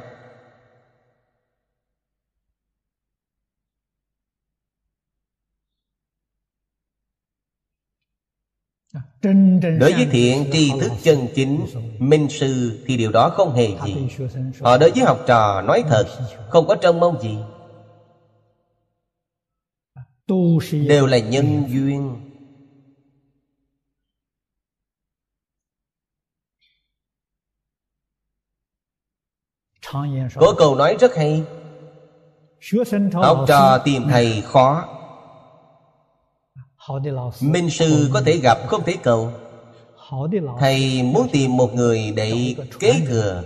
[9.22, 11.66] Đối với thiện tri thức chân chính,
[11.98, 14.08] Minh sư thì điều đó không hề gì.
[14.60, 16.04] Họ đối với học trò nói thật,
[16.48, 17.36] Không có trông mong gì.
[20.88, 22.16] Đều là nhân duyên.
[30.34, 31.44] Có câu nói rất hay.
[33.12, 34.99] Học trò tìm thầy khó.
[37.40, 39.32] Minh sư có thể gặp không thể cầu.
[40.60, 43.44] Thầy muốn tìm một người để kế thừa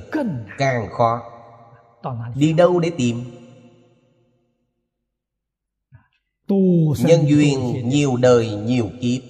[0.58, 1.22] Càng khó.
[2.34, 3.24] Đi đâu để tìm?
[7.04, 9.22] Nhân duyên nhiều đời nhiều kiếp.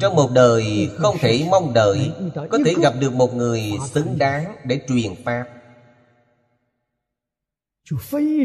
[0.00, 4.56] Trong một đời không thể mong đợi Có thể gặp được một người xứng đáng
[4.64, 5.44] để truyền Pháp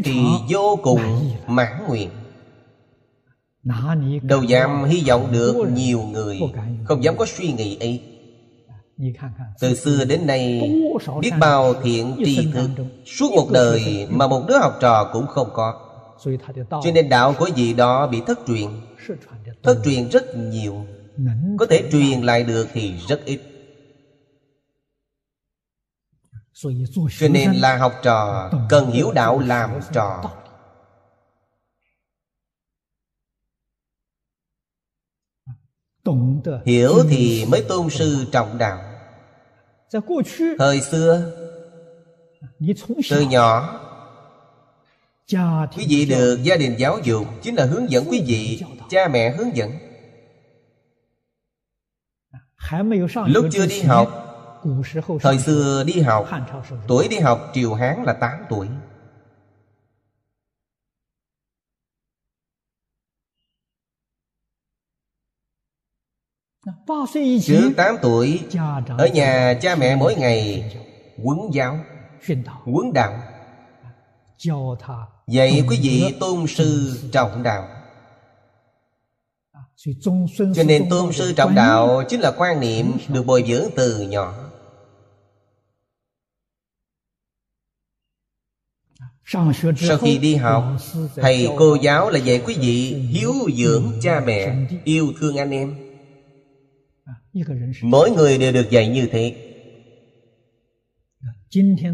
[0.04, 1.00] thì vô cùng
[1.46, 6.40] mãn nguyện。đâu dám hy vọng được nhiều người
[6.84, 8.02] không dám có suy nghĩ ấy.
[9.60, 10.70] từ xưa đến nay
[11.20, 12.70] biết bao thiện tri thức
[13.06, 15.86] suốt một đời mà một đứa học trò cũng không có.
[16.70, 18.68] cho nên đạo của vị đó bị thất truyền.
[19.62, 20.84] thất truyền rất nhiều.
[21.58, 23.49] Có thể truyền lại được thì rất ít
[27.18, 30.36] cho nên là học trò cần hiểu đạo làm trò.
[36.64, 38.78] hiểu thì mới tôn sư trọng đạo.
[40.58, 41.32] Thời xưa
[43.10, 43.80] từ nhỏ
[45.76, 49.36] quý vị được gia đình giáo dục chính là hướng dẫn quý vị cha mẹ
[49.36, 49.70] hướng dẫn.
[53.26, 54.29] Lúc chưa đi học
[55.20, 56.28] Thời xưa đi học
[56.88, 58.68] Tuổi đi học Triều Hán là 8 tuổi.
[67.46, 68.40] Trước 8 tuổi
[68.98, 70.72] Ở nhà cha mẹ mỗi ngày
[71.24, 71.78] Quấn giáo
[72.66, 73.22] Quấn đạo
[75.26, 77.68] Dạy quý vị tôn sư trọng đạo.
[80.54, 84.49] Cho nên tôn sư trọng đạo Chính là quan niệm được bồi dưỡng từ nhỏ
[89.30, 90.64] Sau khi đi học
[91.16, 95.74] Thầy cô giáo là dạy quý vị Hiếu dưỡng cha mẹ Yêu thương anh em.
[97.82, 99.34] Mỗi người đều được dạy như thế.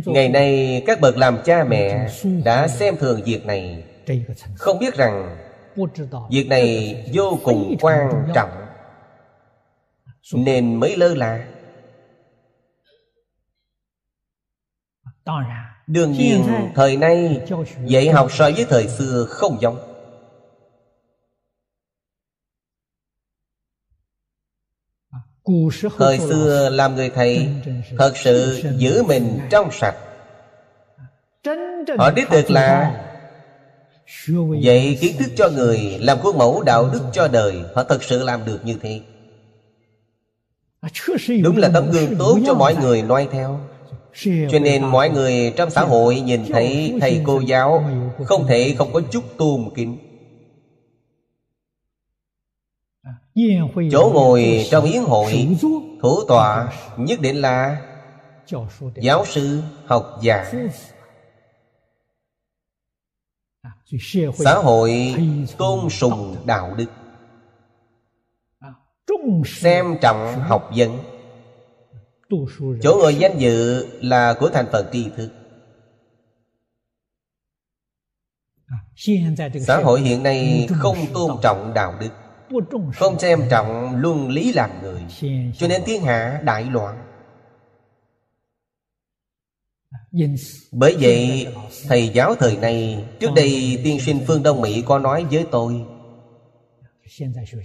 [0.06, 2.08] Ngày nay các bậc làm cha mẹ
[2.44, 3.84] Đã xem thường việc này.
[4.54, 5.36] Không biết rằng
[6.30, 8.50] Việc này vô cùng quan trọng.
[10.34, 11.46] Nên mới lơ là
[15.86, 16.44] Đương nhiên
[16.74, 17.40] thời nay
[17.84, 19.78] dạy học so với thời xưa không giống.
[25.98, 27.48] Thời xưa làm người thầy
[27.98, 29.94] Thật sự giữ mình trong sạch.
[31.98, 33.02] Họ đích thực là
[34.60, 38.22] Dạy kiến thức cho người Làm khuôn mẫu đạo đức cho đời Họ thật sự
[38.22, 39.00] làm được như thế.
[41.42, 43.60] Đúng là tấm gương tốt cho mọi người noi theo
[44.24, 47.84] cho nên mọi người trong xã hội nhìn thấy thầy cô giáo
[48.24, 49.98] không thể không có chút tôn kính.
[53.90, 55.56] Chỗ ngồi trong yến hội
[56.02, 57.82] thủ tọa nhất định là
[58.96, 60.52] giáo sư học giả.
[64.34, 65.14] Xã hội
[65.58, 66.86] tôn sùng đạo đức.
[69.46, 70.98] Xem trọng học vấn
[72.82, 75.30] Chỗ ngồi danh dự là của thành phần tri thức.
[79.66, 82.10] Xã hội hiện nay không tôn trọng đạo đức
[82.94, 85.00] Không xem trọng luân lý làm người.
[85.58, 87.02] Cho nên thiên hạ đại loạn.
[90.72, 91.46] Bởi vậy
[91.88, 95.84] Thầy giáo thời nay Trước đây tiên sinh phương Đông Mỹ có nói với tôi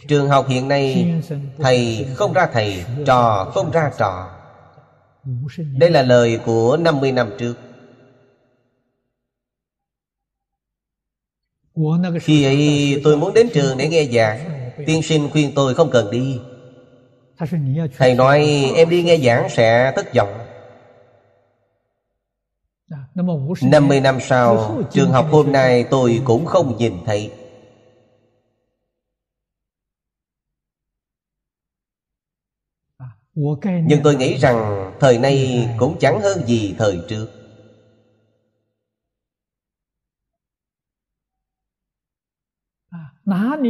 [0.07, 1.13] Trường học hiện nay
[1.57, 4.40] Thầy không ra thầy Trò không ra trò
[5.77, 7.53] đây là lời của 50 năm trước.
[12.21, 14.71] Khi ấy tôi muốn đến trường để nghe giảng.
[14.85, 16.39] Tiên sinh khuyên tôi không cần đi.
[17.97, 18.39] Thầy nói
[18.75, 20.37] em đi nghe giảng sẽ thất vọng.
[23.61, 27.40] 50 năm sau Trường học hôm nay tôi cũng không nhìn thấy
[33.35, 37.27] Nhưng tôi nghĩ rằng Thời nay cũng chẳng hơn gì thời trước.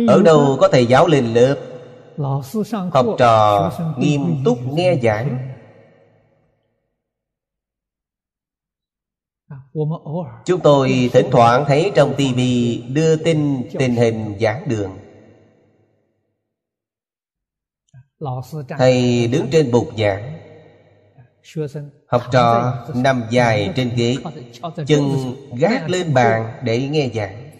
[0.07, 1.55] Ở đâu có thầy giáo lên lớp?
[2.91, 5.47] Học trò nghiêm túc nghe giảng.
[10.45, 15.10] Chúng tôi thỉnh thoảng thấy trong tivi đưa tin tình hình giảng đường
[18.77, 20.37] Thầy đứng trên bục giảng.
[22.07, 24.15] Học trò nằm dài trên ghế
[24.87, 25.01] Chân
[25.57, 27.51] gác lên bàn để nghe giảng.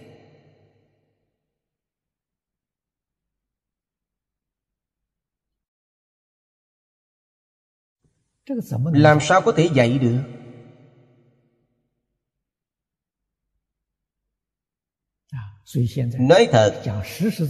[8.93, 10.21] Làm sao có thể dạy được
[16.19, 16.73] Nói thật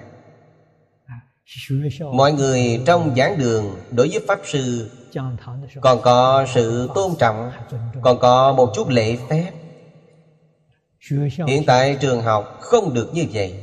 [2.12, 4.90] Mọi người trong giảng đường Đối với Pháp Sư
[5.80, 7.50] còn có sự tôn trọng,
[8.02, 9.52] Còn có một chút lễ phép.
[11.46, 13.62] Hiện tại trường học không được như vậy.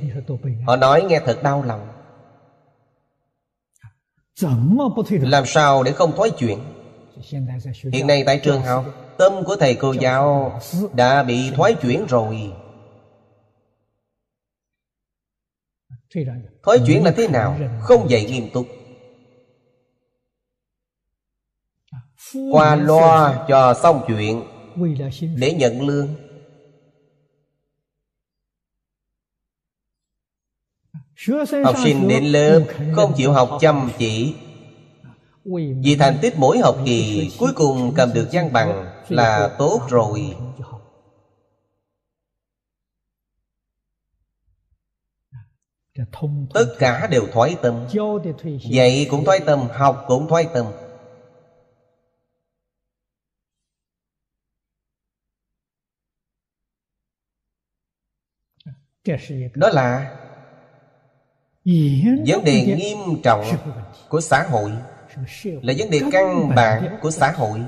[0.67, 1.87] Họ nói nghe thật đau lòng.
[5.21, 6.59] Làm sao để không thoái chuyển
[7.93, 8.85] Hiện nay tại trường học,
[9.17, 10.59] Tâm của thầy cô giáo
[10.93, 12.53] Đã bị thoái chuyển rồi.
[16.63, 17.57] Thoái chuyển là thế nào?
[17.79, 18.65] Không dạy nghiêm túc.
[22.51, 24.43] Qua loa cho xong chuyện.
[25.35, 26.07] Để nhận lương.
[31.63, 32.61] Học sinh đến lớp
[32.95, 34.35] Không chịu học chăm chỉ.
[35.83, 40.35] Vì thành tích mỗi học kỳ Cuối cùng cầm được văn bằng Là tốt rồi.
[46.53, 47.87] Tất cả đều thoái tâm.
[48.71, 50.65] Dạy cũng thoái tâm Học cũng thoái tâm
[59.55, 60.15] Đó là
[62.27, 63.45] Vấn đề nghiêm trọng
[64.09, 64.71] của xã hội.
[65.43, 67.61] Là vấn đề căn bản của xã hội.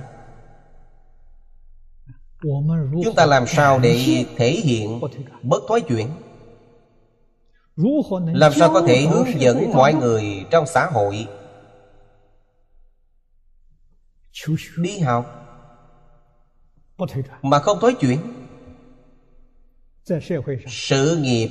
[3.03, 5.01] Chúng ta làm sao để thể hiện
[5.41, 6.07] bất thoái chuyển
[8.33, 11.27] làm sao có thể hướng dẫn mọi người trong xã hội?
[14.77, 15.47] Đi học
[17.41, 18.19] mà không thoái chuyển
[20.67, 21.49] sự nghiệp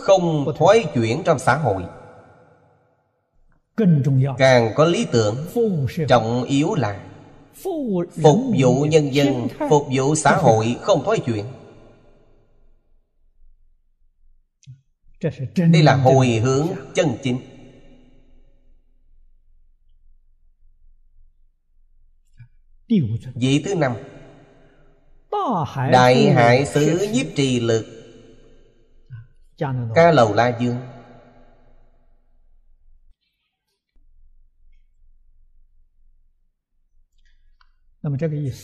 [0.00, 1.82] không thoái chuyển trong xã hội.
[4.38, 5.36] Càng có lý tưởng
[6.08, 7.06] trọng yếu là
[8.22, 11.44] phục vụ nhân dân phục vụ xã hội không thoái chuyển.
[15.56, 17.40] Đây là hồi hướng chân chính.
[23.34, 23.92] Vị thứ năm
[25.92, 27.86] đại hải xứ nhiếp trì lực.
[29.94, 30.76] Ca lầu la dương.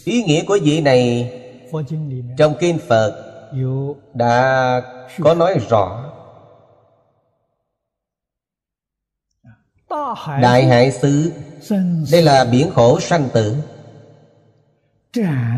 [0.04, 1.32] Ý nghĩa của vị này
[2.38, 3.24] trong kinh phật
[4.14, 4.80] đã
[5.18, 6.12] có nói rõ.
[10.26, 11.32] Đại hải xứ.
[12.12, 13.56] đây là biển khổ sanh tử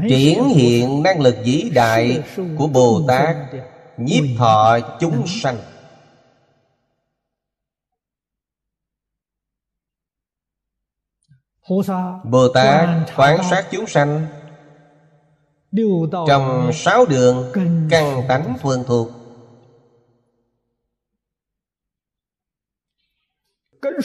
[0.09, 2.22] triển hiện năng lực vĩ đại
[2.59, 3.36] của bồ tát
[3.97, 5.56] nhiếp thọ chúng sanh.
[12.24, 14.27] Bồ tát quan sát chúng sanh.
[16.28, 17.52] Trong sáu đường
[17.90, 19.09] căn tánh thuần thuộc.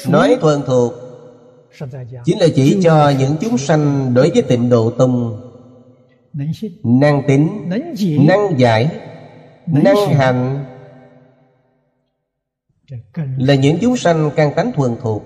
[0.07, 0.93] Nói thuần thuộc
[2.26, 5.41] chính là chỉ cho những chúng sanh đối với tịnh độ tông
[6.84, 7.69] năng tính
[8.27, 8.89] năng giải
[9.68, 10.65] năng hành
[13.38, 15.23] là những chúng sanh căn tánh thuần thuộc.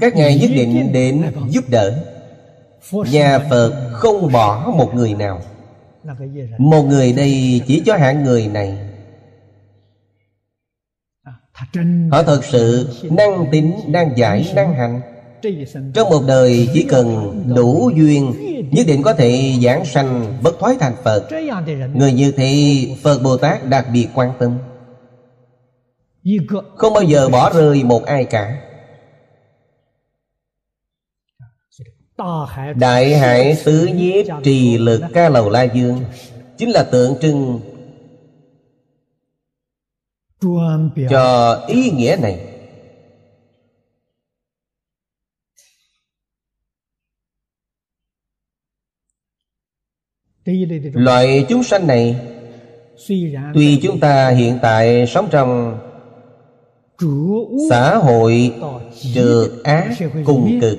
[0.00, 2.04] Các ngài nhất định đến giúp đỡ.
[2.92, 5.40] Nhà phật không bỏ một người nào.
[6.58, 8.93] một người đây chỉ cho hạng người này
[12.10, 15.00] họ thật sự năng tính năng giải năng hành.
[15.94, 18.34] Trong một đời chỉ cần đủ duyên,
[18.70, 21.28] nhất định có thể giảng sanh bất thoái thành phật.
[21.94, 24.58] Người như thế, phật bồ tát đặc biệt quan tâm.
[26.76, 28.60] Không bao giờ bỏ rơi một ai cả.
[32.74, 36.04] Đại hải tứ nhiếp trì lực ca lầu la dương
[36.58, 37.60] Chính là tượng trưng
[41.10, 42.50] cho ý nghĩa này.
[50.94, 52.34] Loại chúng sanh này
[53.54, 55.78] Tuy chúng ta hiện tại sống trong
[57.70, 58.52] Xã hội
[59.14, 60.78] trượt ác cùng cực.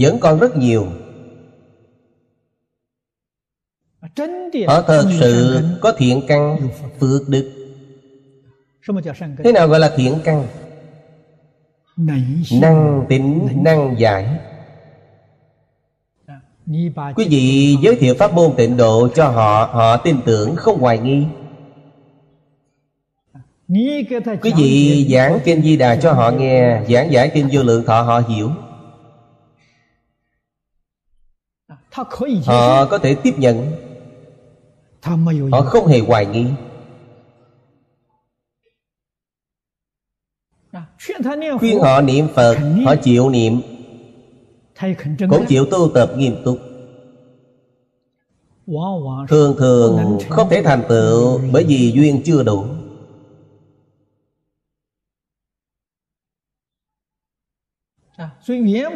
[0.00, 0.86] Vẫn còn rất nhiều
[4.66, 6.68] họ thật sự có thiện căn
[7.00, 7.52] phước đức.
[9.44, 10.46] Thế nào gọi là thiện căn?
[12.60, 14.38] Năng tính năng giải.
[17.16, 20.98] Quý vị giới thiệu pháp môn tịnh độ cho họ họ tin tưởng không hoài
[20.98, 21.24] nghi.
[24.42, 28.02] Quý vị giảng kinh di đà cho họ nghe giảng giải kinh vô lượng thọ
[28.02, 28.50] họ hiểu.
[32.44, 33.85] Họ có thể tiếp nhận
[35.52, 36.46] họ không hề hoài nghi.
[41.58, 43.60] Khuyên họ niệm phật họ chịu niệm.
[45.30, 46.58] Cũng chịu tu tập nghiêm túc.
[49.28, 52.66] Thường thường không thể thành tựu bởi vì duyên chưa đủ.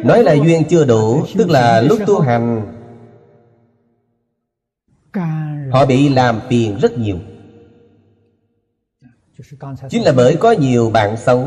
[0.04, 2.79] Nói là duyên chưa đủ tức là lúc tu hành
[5.70, 7.16] họ bị làm phiền rất nhiều.
[9.88, 11.44] Chính là bởi có nhiều bạn xấu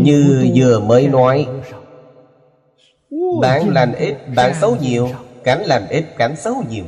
[0.00, 1.46] như vừa mới nói.
[3.40, 5.08] Bạn lành ít, bạn xấu nhiều,
[5.44, 6.84] cảnh lành ít, cảnh xấu nhiều.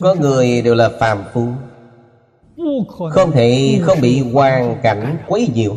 [0.00, 1.46] Có người đều là phàm phu,
[3.10, 5.76] không thể không bị hoàn cảnh quấy nhiễu.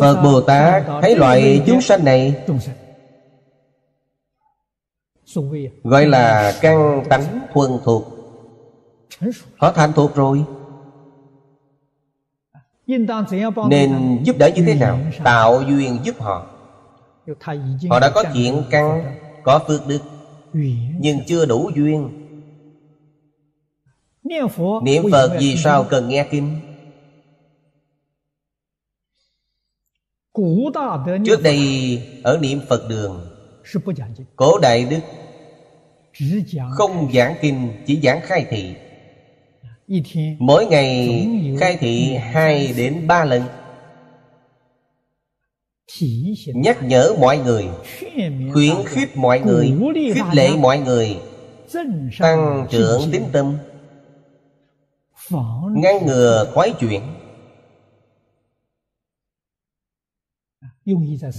[0.00, 2.44] Phật Bồ Tát thấy loại chúng sanh này.
[5.84, 8.04] Gọi là căn tánh thuần thuộc.
[9.56, 10.44] Họ thành thuộc rồi.
[13.68, 14.98] Nên giúp đỡ như thế nào?
[15.24, 16.46] Tạo duyên giúp họ.
[17.90, 20.00] Họ đã có thiện căn Có phước đức
[20.98, 22.20] Nhưng chưa đủ duyên.
[24.82, 26.60] Niệm Phật vì sao cần nghe kinh
[31.24, 31.58] Trước đây
[32.22, 33.30] ở niệm Phật đường
[34.36, 35.00] Cổ Đại Đức
[36.70, 38.74] Không giảng kinh Chỉ giảng khai thị.
[40.38, 41.26] Mỗi ngày
[41.60, 43.42] khai thị hai đến ba lần.
[46.54, 47.64] Nhắc nhở mọi người
[48.52, 49.72] Khuyến khích mọi người
[50.14, 51.16] Khích lệ mọi người
[52.18, 53.56] Tăng trưởng tín tâm
[55.70, 57.02] Ngăn ngừa thoái chuyển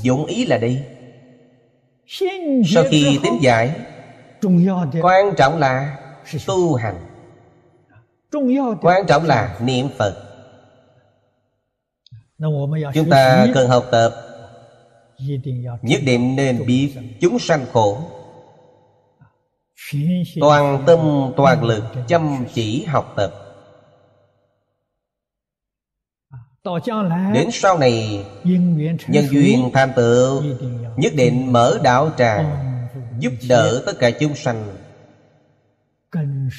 [0.02, 0.84] dụng ý là đây
[2.66, 3.76] sau khi tính giải
[5.02, 5.98] quan trọng là
[6.48, 6.96] tu hành.
[8.82, 10.16] Quan trọng là niệm phật.
[12.94, 14.12] Chúng ta cần học tập.
[15.82, 17.98] Nhất định nên biết chúng sanh khổ.
[20.40, 23.45] Toàn tâm toàn lực chăm chỉ học tập
[27.34, 28.26] Đến sau này
[29.08, 30.44] Nhân duyên thành tựu
[30.98, 32.56] Nhất định mở đạo tràng
[33.20, 34.76] Giúp đỡ tất cả chúng sanh.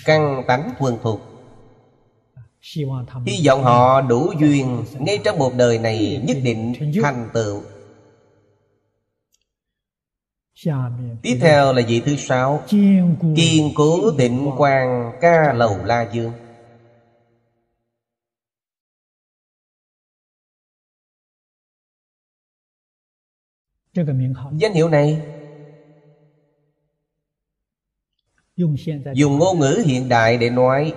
[0.04, 1.20] Căn tánh thuần thục.
[3.26, 7.62] Hy vọng họ đủ duyên Ngay trong một đời này Nhất định thành tựu.
[11.22, 12.62] Tiếp theo là vị thứ sáu.
[13.36, 16.32] Kiên cố tịnh quang ca lầu la dương
[24.58, 25.20] Danh hiệu này
[29.14, 30.94] Dùng ngôn ngữ hiện đại để nói.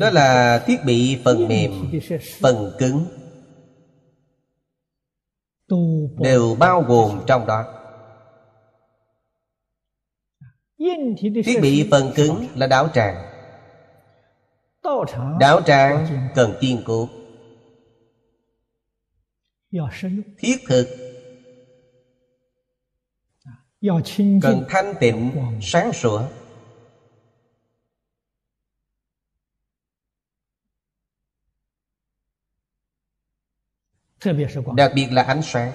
[0.00, 1.70] Đó là thiết bị phần mềm
[2.40, 3.06] Phần cứng.
[6.18, 7.64] Đều bao gồm trong đó.
[11.44, 13.14] Thiết bị phần cứng là đảo tràng.
[15.40, 17.08] Đảo tràng cần kiên cố
[20.38, 20.86] thiết thực.
[24.42, 25.32] Cần thanh tịnh
[25.62, 26.28] sáng sủa.
[34.76, 35.72] đặc biệt là ánh sáng.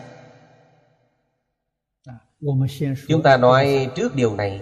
[3.08, 4.62] Chúng ta nói trước điều này.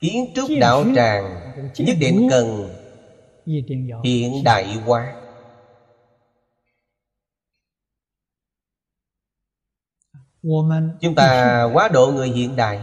[0.00, 2.68] kiến trúc đạo tràng nhất định cần
[4.04, 5.27] hiện đại hóa
[11.00, 12.80] Chúng ta quá độ người hiện đại.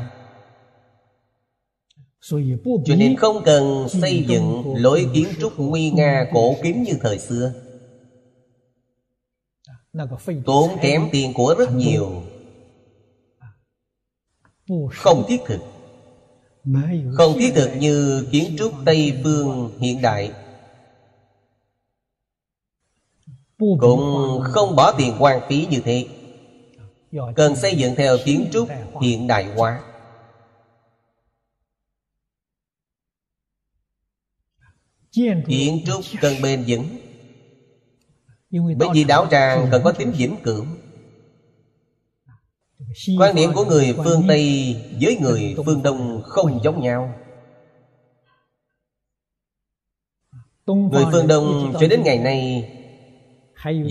[2.85, 7.19] Cho nên không cần xây dựng lối kiến trúc nguy nga cổ kính như thời
[7.19, 7.53] xưa.
[10.45, 12.23] Tốn kém tiền của rất nhiều.
[14.93, 15.59] Không thiết thực.
[17.13, 20.31] Không thiết thực như kiến trúc Tây Phương hiện đại.
[23.57, 26.07] Cũng không bỏ tiền quan phí như thế
[27.35, 28.67] cần xây dựng theo kiến trúc
[29.01, 29.83] hiện đại hóa.
[35.47, 36.97] Kiến trúc cần bền vững.
[38.77, 40.65] Bởi vì đạo tràng cần có tính vĩnh cửu.
[43.19, 47.13] Quan niệm của người phương tây với người phương đông không giống nhau.
[50.67, 52.69] Người phương đông cho đến ngày nay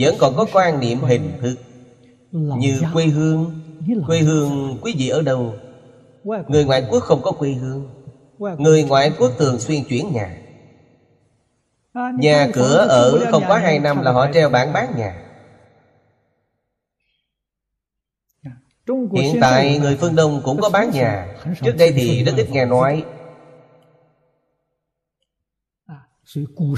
[0.01, 1.55] vẫn còn có quan niệm hình thức
[2.35, 3.61] như quê hương
[4.07, 5.55] Quê hương quý vị ở đâu?
[6.49, 7.89] Người ngoại quốc không có quê hương.
[8.59, 10.37] Người ngoại quốc thường xuyên chuyển nhà.
[12.19, 15.21] Nhà cửa ở không quá hai năm là họ treo bảng bán nhà.
[19.13, 21.37] Hiện tại người phương Đông cũng có bán nhà.
[21.63, 23.05] Trước đây thì rất ít nghe nói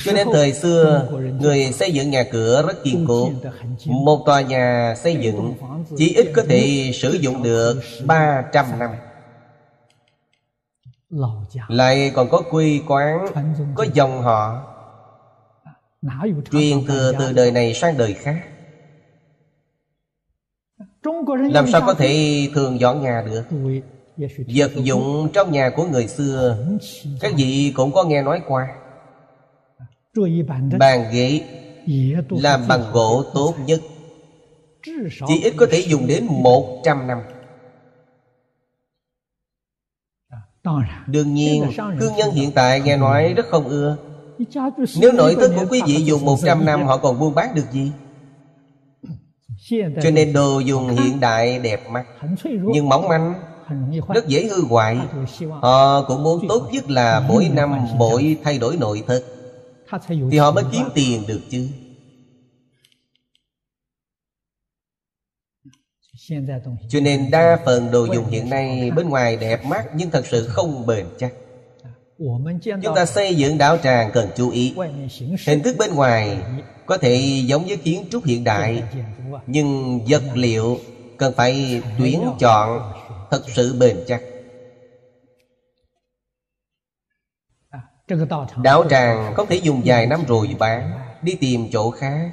[0.05, 1.09] cho nên thời xưa
[1.41, 3.31] Người xây dựng nhà cửa rất kiên cố.
[3.87, 5.55] Một tòa nhà xây dựng
[5.97, 8.91] Chỉ ít có thể sử dụng được 300 năm.
[11.69, 13.27] Lại còn có quy quán
[13.75, 14.73] Có dòng họ.
[16.53, 18.37] Truyền thừa từ đời này sang đời khác.
[21.51, 23.43] Làm sao có thể thường dọn nhà được?
[24.55, 26.67] Vật dụng trong nhà của người xưa
[27.21, 28.69] Các vị cũng có nghe nói qua
[30.79, 31.41] Bàn ghế
[32.29, 33.81] Làm bằng gỗ tốt nhất.
[35.29, 37.19] Chỉ ít có thể dùng đến một trăm năm.
[41.07, 41.65] Đương nhiên
[42.01, 43.97] Cương nhân hiện tại nghe nói rất không ưa.
[45.01, 47.71] Nếu nội thất của quý vị dùng một trăm năm Họ còn buôn bán được
[47.73, 47.93] gì?
[50.03, 52.07] Cho nên đồ dùng hiện đại đẹp mắt.
[52.45, 53.35] Nhưng mỏng manh
[54.15, 54.99] Rất dễ hư hoại.
[55.63, 59.23] Họ cũng muốn tốt nhất là mỗi năm mỗi thay đổi nội thất
[60.31, 61.69] thì họ mới kiếm tiền được chứ.
[66.89, 70.47] Cho nên đa phần đồ dùng hiện nay bên ngoài đẹp mắt nhưng thật sự
[70.47, 71.33] không bền chắc.
[72.83, 74.75] Chúng ta xây dựng đạo tràng cần chú ý.
[75.47, 76.39] Hình thức bên ngoài
[76.87, 78.83] có thể giống với kiến trúc hiện đại
[79.47, 80.79] Nhưng vật liệu
[81.17, 82.93] cần phải tuyển chọn
[83.31, 84.23] thật sự bền chắc
[88.63, 90.93] Đạo tràng không thể dùng vài năm rồi bán
[91.23, 92.33] Đi tìm chỗ khác.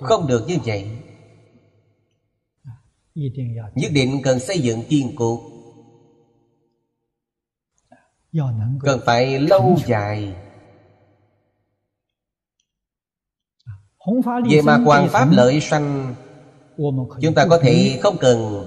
[0.00, 0.90] Không được như vậy.
[3.74, 5.40] Nhất định cần xây dựng kiên cố.
[8.80, 10.34] Cần phải lâu dài.
[14.50, 16.14] Về mà quan pháp lợi sanh
[17.20, 18.66] Chúng ta có thể không cần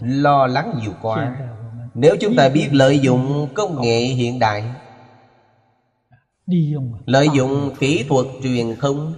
[0.00, 1.36] lo lắng nhiều quá.
[1.94, 4.64] Nếu chúng ta biết lợi dụng công nghệ hiện đại
[7.06, 9.14] Lợi dụng kỹ thuật truyền thông.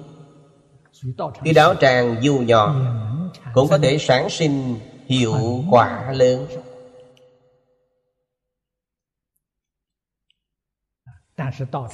[1.45, 2.75] Thì đạo tràng dù nhỏ
[3.55, 4.75] Cũng có thể sản sinh
[5.07, 5.35] hiệu
[5.71, 6.47] quả lớn.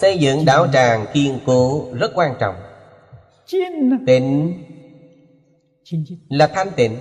[0.01, 2.55] Xây dựng đạo tràng kiên cố rất quan trọng.
[4.07, 4.55] Tịnh
[6.29, 6.97] là thanh tịnh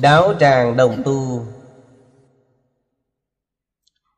[0.00, 1.46] Đạo tràng đồng tu.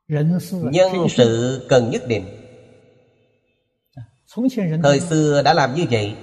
[0.07, 2.25] Nhân sự cần nhất định.
[4.83, 6.15] Thời xưa đã làm như vậy.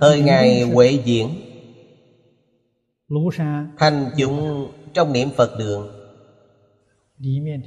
[0.00, 1.28] Thời Ngài Huệ Diễn.
[3.78, 5.90] Thanh chúng trong niệm Phật đường.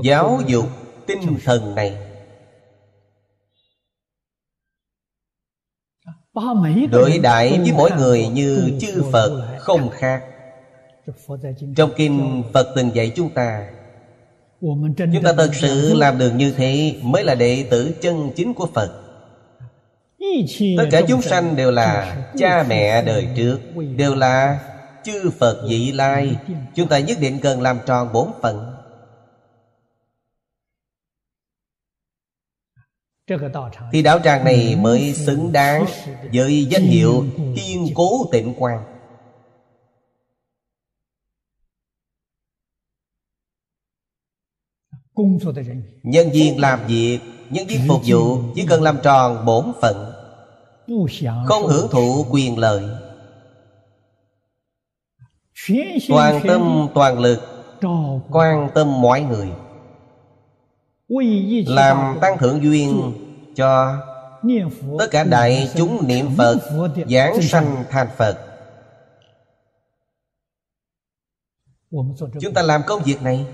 [0.04, 0.66] Giáo dục
[1.08, 1.98] tinh thần này.
[6.92, 10.24] Đối đại với mỗi người như chư Phật không khác.
[11.76, 13.68] Trong kinh Phật từng dạy chúng ta
[14.98, 18.68] Chúng ta thật sự làm được như thế Mới là đệ tử chân chính của
[18.74, 19.04] Phật.
[20.78, 23.60] Tất cả chúng sanh đều là cha mẹ đời trước,
[23.96, 24.60] Đều là
[25.04, 26.36] chư Phật vị lai.
[26.76, 28.77] Chúng ta nhất định cần làm tròn bổn phận.
[33.92, 35.86] Thì đạo tràng này mới xứng đáng
[36.34, 37.26] Với danh hiệu
[37.56, 38.84] kiên cố tịnh quan
[46.04, 50.12] Nhân viên làm việc Nhân viên phục vụ Chỉ cần làm tròn bổn phận
[51.48, 52.84] Không hưởng thụ quyền lợi.
[56.10, 57.40] Toàn tâm toàn lực
[58.32, 59.50] Quan tâm mọi người
[61.68, 63.14] Làm tăng thượng duyên
[63.56, 63.98] cho
[65.00, 66.60] Tất cả đại chúng niệm Phật
[67.10, 68.44] Giảng sanh thành Phật.
[72.42, 73.46] Chúng ta làm công việc này.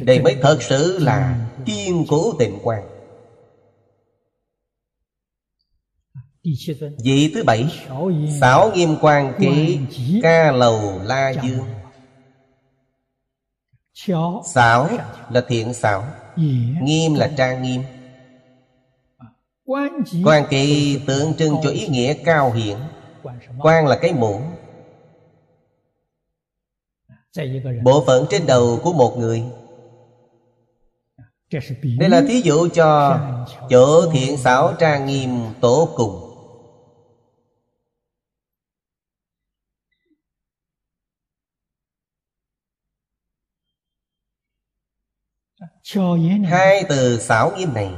[0.00, 2.88] Đây mới thật sự là kiên cố tịnh quan
[7.04, 7.66] Vị thứ bảy
[8.40, 9.80] Xảo nghiêm quan ký
[10.22, 11.81] Ca lầu la dương
[14.44, 14.88] Xảo
[15.30, 16.04] là thiện xảo
[16.82, 17.82] Nghiêm là trang nghiêm.
[20.24, 22.76] Quan kỳ tượng trưng cho ý nghĩa cao hiển.
[23.58, 24.40] Quan là cái mũ.
[27.82, 29.44] Bộ phận trên đầu của một người.
[31.98, 33.18] Đây là thí dụ cho
[33.70, 36.21] Chỗ thiện xảo trang nghiêm tổ cùng
[46.44, 47.90] Hai từ xảo nghiêm này.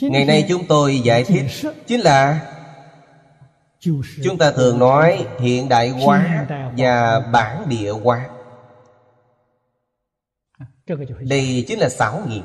[0.00, 1.44] Ngày nay chúng tôi giải thích
[1.86, 2.40] Chính là
[4.24, 6.46] Chúng ta thường nói hiện đại hóa
[6.76, 8.28] và bản địa hóa.
[11.20, 12.44] Đây chính là xảo nghiệm.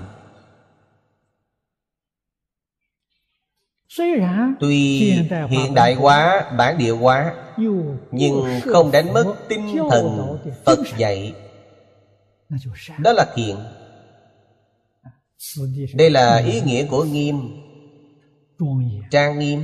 [4.59, 4.99] Tuy
[5.49, 7.33] hiện đại hóa, bản địa hóa
[8.11, 11.33] Nhưng không đánh mất tinh thần Phật dạy.
[12.99, 13.57] Đó là thiện
[15.93, 17.35] Đây là ý nghĩa của nghiêm.
[19.11, 19.61] Trang nghiêm.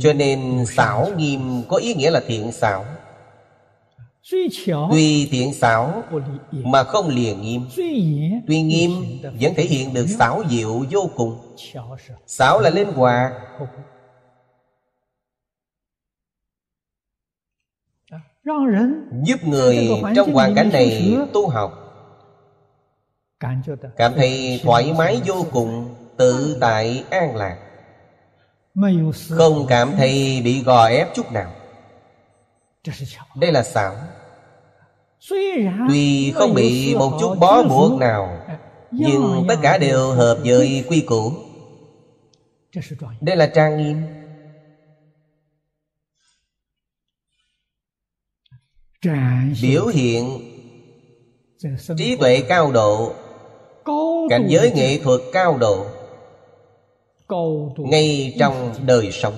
[0.00, 2.84] Cho nên xảo nghiêm có ý nghĩa là thiện xảo.
[4.90, 6.02] Tuy thiện xảo
[6.52, 7.66] mà không liền nghiêm.
[8.46, 8.90] Tuy nghiêm
[9.40, 11.56] vẫn thể hiện được xảo diệu vô cùng.
[12.26, 13.32] Xảo là linh hoạt
[19.22, 27.04] Giúp người trong hoàn cảnh này tu học。Cảm thấy thoải mái vô cùng Tự tại
[27.10, 37.36] an lạc。Không cảm thấy bị gò ép chút nào。Đây là xảo。Tuy không bị một chút
[37.40, 38.38] bó buộc nào
[38.90, 44.17] Nhưng tất cả đều hợp với quy củ。Đây là trang nghiêm
[49.62, 50.40] Biểu hiện
[51.98, 53.14] Trí tuệ cao độ
[54.30, 55.86] Cảnh giới nghệ thuật cao độ
[57.76, 59.34] Ngay trong đời sống.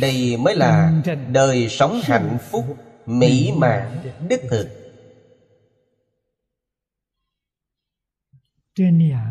[0.00, 2.64] Đây mới là đời sống hạnh phúc
[3.06, 4.68] mỹ mãn đích thực.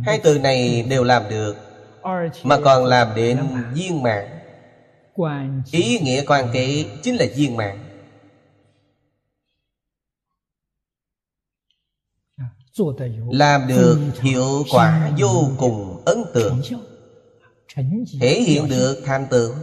[0.06, 1.56] Hai từ này đều làm được
[2.44, 3.38] mà còn làm đến
[3.74, 4.43] viên mãn
[5.72, 7.80] ý nghĩa quan kế chính là viên mãn.
[13.32, 16.62] Làm được hiệu quả vô cùng ấn tượng.
[18.20, 19.54] thể hiện được thành tựu.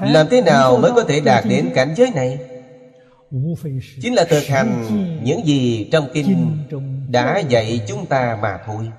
[0.00, 2.38] Làm thế nào mới có thể đạt đến cảnh giới này?
[4.02, 4.86] Chính là thực hành
[5.24, 6.56] những gì trong kinh
[7.10, 8.90] đã dạy chúng ta mà thôi.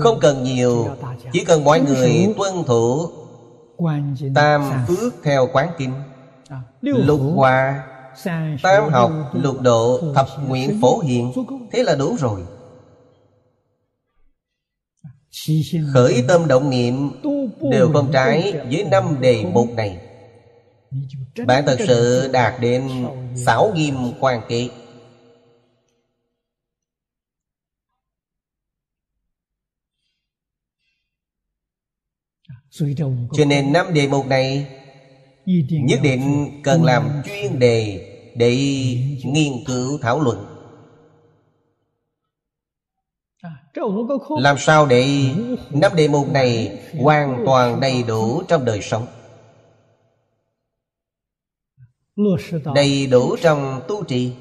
[0.00, 0.96] Không cần nhiều,
[1.32, 3.10] chỉ cần mọi người tuân thủ
[4.34, 5.92] tam phước theo quán kinh.
[6.80, 7.86] Lục hòa,
[8.62, 11.32] tam học, lục độ, thập nguyện phổ hiện
[11.72, 12.44] thế là đủ rồi.
[15.94, 17.10] Khởi tâm động niệm
[17.70, 20.03] Đều không trái với năm đề mục này.
[21.46, 22.88] Bạn thật sự đạt đến
[23.36, 24.70] sáu nghiêm quan kỵ
[33.32, 34.66] Cho nên năm đề mục này
[35.70, 38.56] Nhất định cần làm chuyên đề Để
[39.24, 40.46] nghiên cứu thảo luận.
[44.40, 45.06] Làm sao để
[45.70, 49.06] năm đề mục này hoàn toàn đầy đủ trong đời sống?
[52.74, 54.32] Đầy đủ trong tu trì.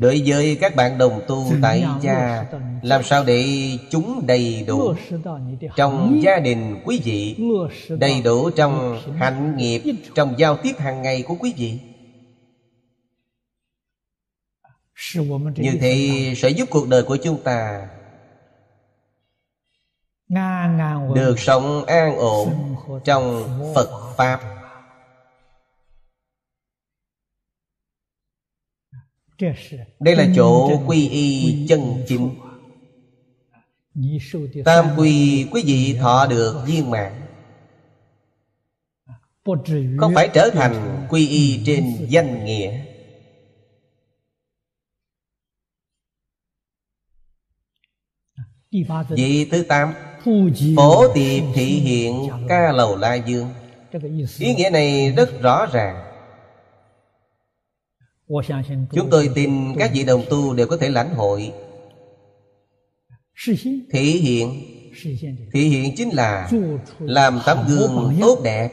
[0.00, 2.46] Đối với các bạn đồng tu tại gia
[2.82, 3.46] làm sao để
[3.90, 4.94] chúng đầy đủ
[5.76, 7.36] trong gia đình quý vị
[7.88, 9.82] đầy đủ trong hạnh nghiệp
[10.14, 11.80] trong giao tiếp hàng ngày của quý vị.
[15.56, 17.88] Như thế sẽ giúp cuộc đời của chúng ta
[21.14, 24.40] được sống an ổn trong phật pháp.
[30.00, 32.34] Đây là chỗ quy y chân chính.
[34.64, 37.12] Tam quy quý vị thọ được viên mãn.
[39.98, 42.84] Không phải trở thành quy y trên danh nghĩa?
[49.16, 49.94] Vị thứ tám
[50.76, 53.48] Phổ tiệp thị hiện ca lầu la dương.
[54.38, 56.02] Ý nghĩa này rất rõ ràng.
[58.92, 61.52] Chúng tôi tin các vị đồng tu đều có thể lãnh hội.
[63.92, 64.62] Thể hiện.
[65.52, 66.50] Thể hiện chính là
[66.98, 68.68] Làm tấm gương tốt đẹp.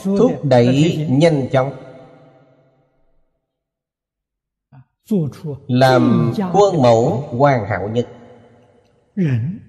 [0.04, 1.74] Thúc đẩy nhanh chóng.
[5.68, 8.08] Làm quân mẫu hoàn hảo nhất.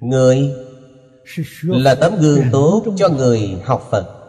[0.01, 0.55] Người
[1.63, 4.21] là tấm gương tốt cho người học Phật.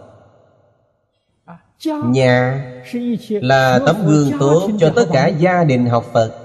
[2.06, 2.66] Nhà
[3.30, 6.42] là tấm gương tốt cho tất cả gia đình học Phật.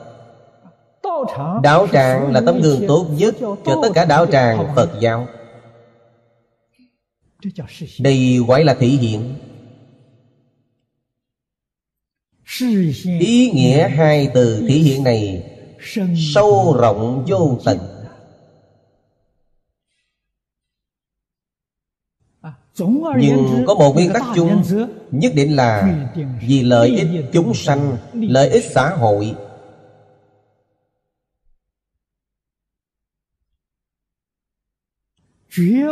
[1.63, 4.91] Đạo tràng là tấm gương tốt nhất cho tất cả đạo tràng Phật.
[5.01, 5.27] giáo
[7.99, 9.35] Đây gọi là thể hiện.
[13.21, 15.43] Ý nghĩa hai từ thể hiện này
[16.35, 17.79] Sâu rộng vô tận
[23.19, 24.63] Nhưng có một nguyên tắc chung
[25.11, 25.99] Nhất định là
[26.41, 29.35] Vì lợi ích chúng sanh Lợi ích xã hội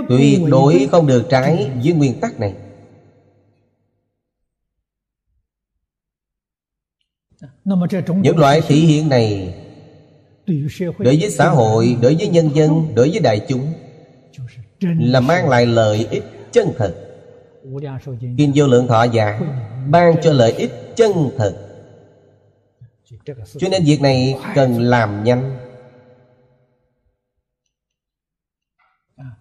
[0.09, 2.55] Tuyệt đối không được trái với nguyên tắc này.
[8.23, 9.55] Những loại thể hiện này
[10.99, 13.73] Đối với xã hội, đối với nhân dân, đối với đại chúng
[14.81, 16.95] Là mang lại lợi ích chân thật.
[18.39, 19.41] Kinh vô lượng thọ giả
[19.91, 21.69] Ban cho lợi ích chân thật.
[23.59, 25.58] Cho nên việc này cần làm nhanh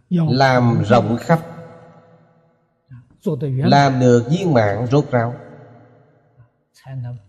[0.09, 1.39] Làm rộng khắp.
[3.57, 5.33] Làm được viên mạng rốt ráo.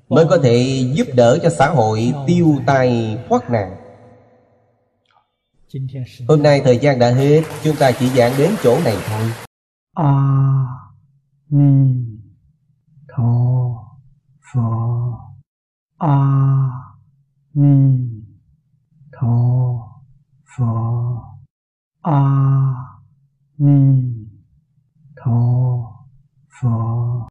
[0.09, 3.76] Mới có thể giúp đỡ cho xã hội tiêu tai thoát nạn.
[6.28, 9.32] Hôm nay thời gian đã hết Chúng ta chỉ giảng đến chỗ này thôi.
[9.94, 10.38] A
[11.48, 12.05] ni
[13.16, 13.24] tho
[14.52, 14.60] phở
[15.98, 16.18] a
[17.55, 17.98] ni
[19.12, 19.28] tho
[20.56, 21.27] phở
[22.16, 22.18] a
[23.59, 23.78] ni
[25.16, 25.39] tho
[26.55, 27.18] phở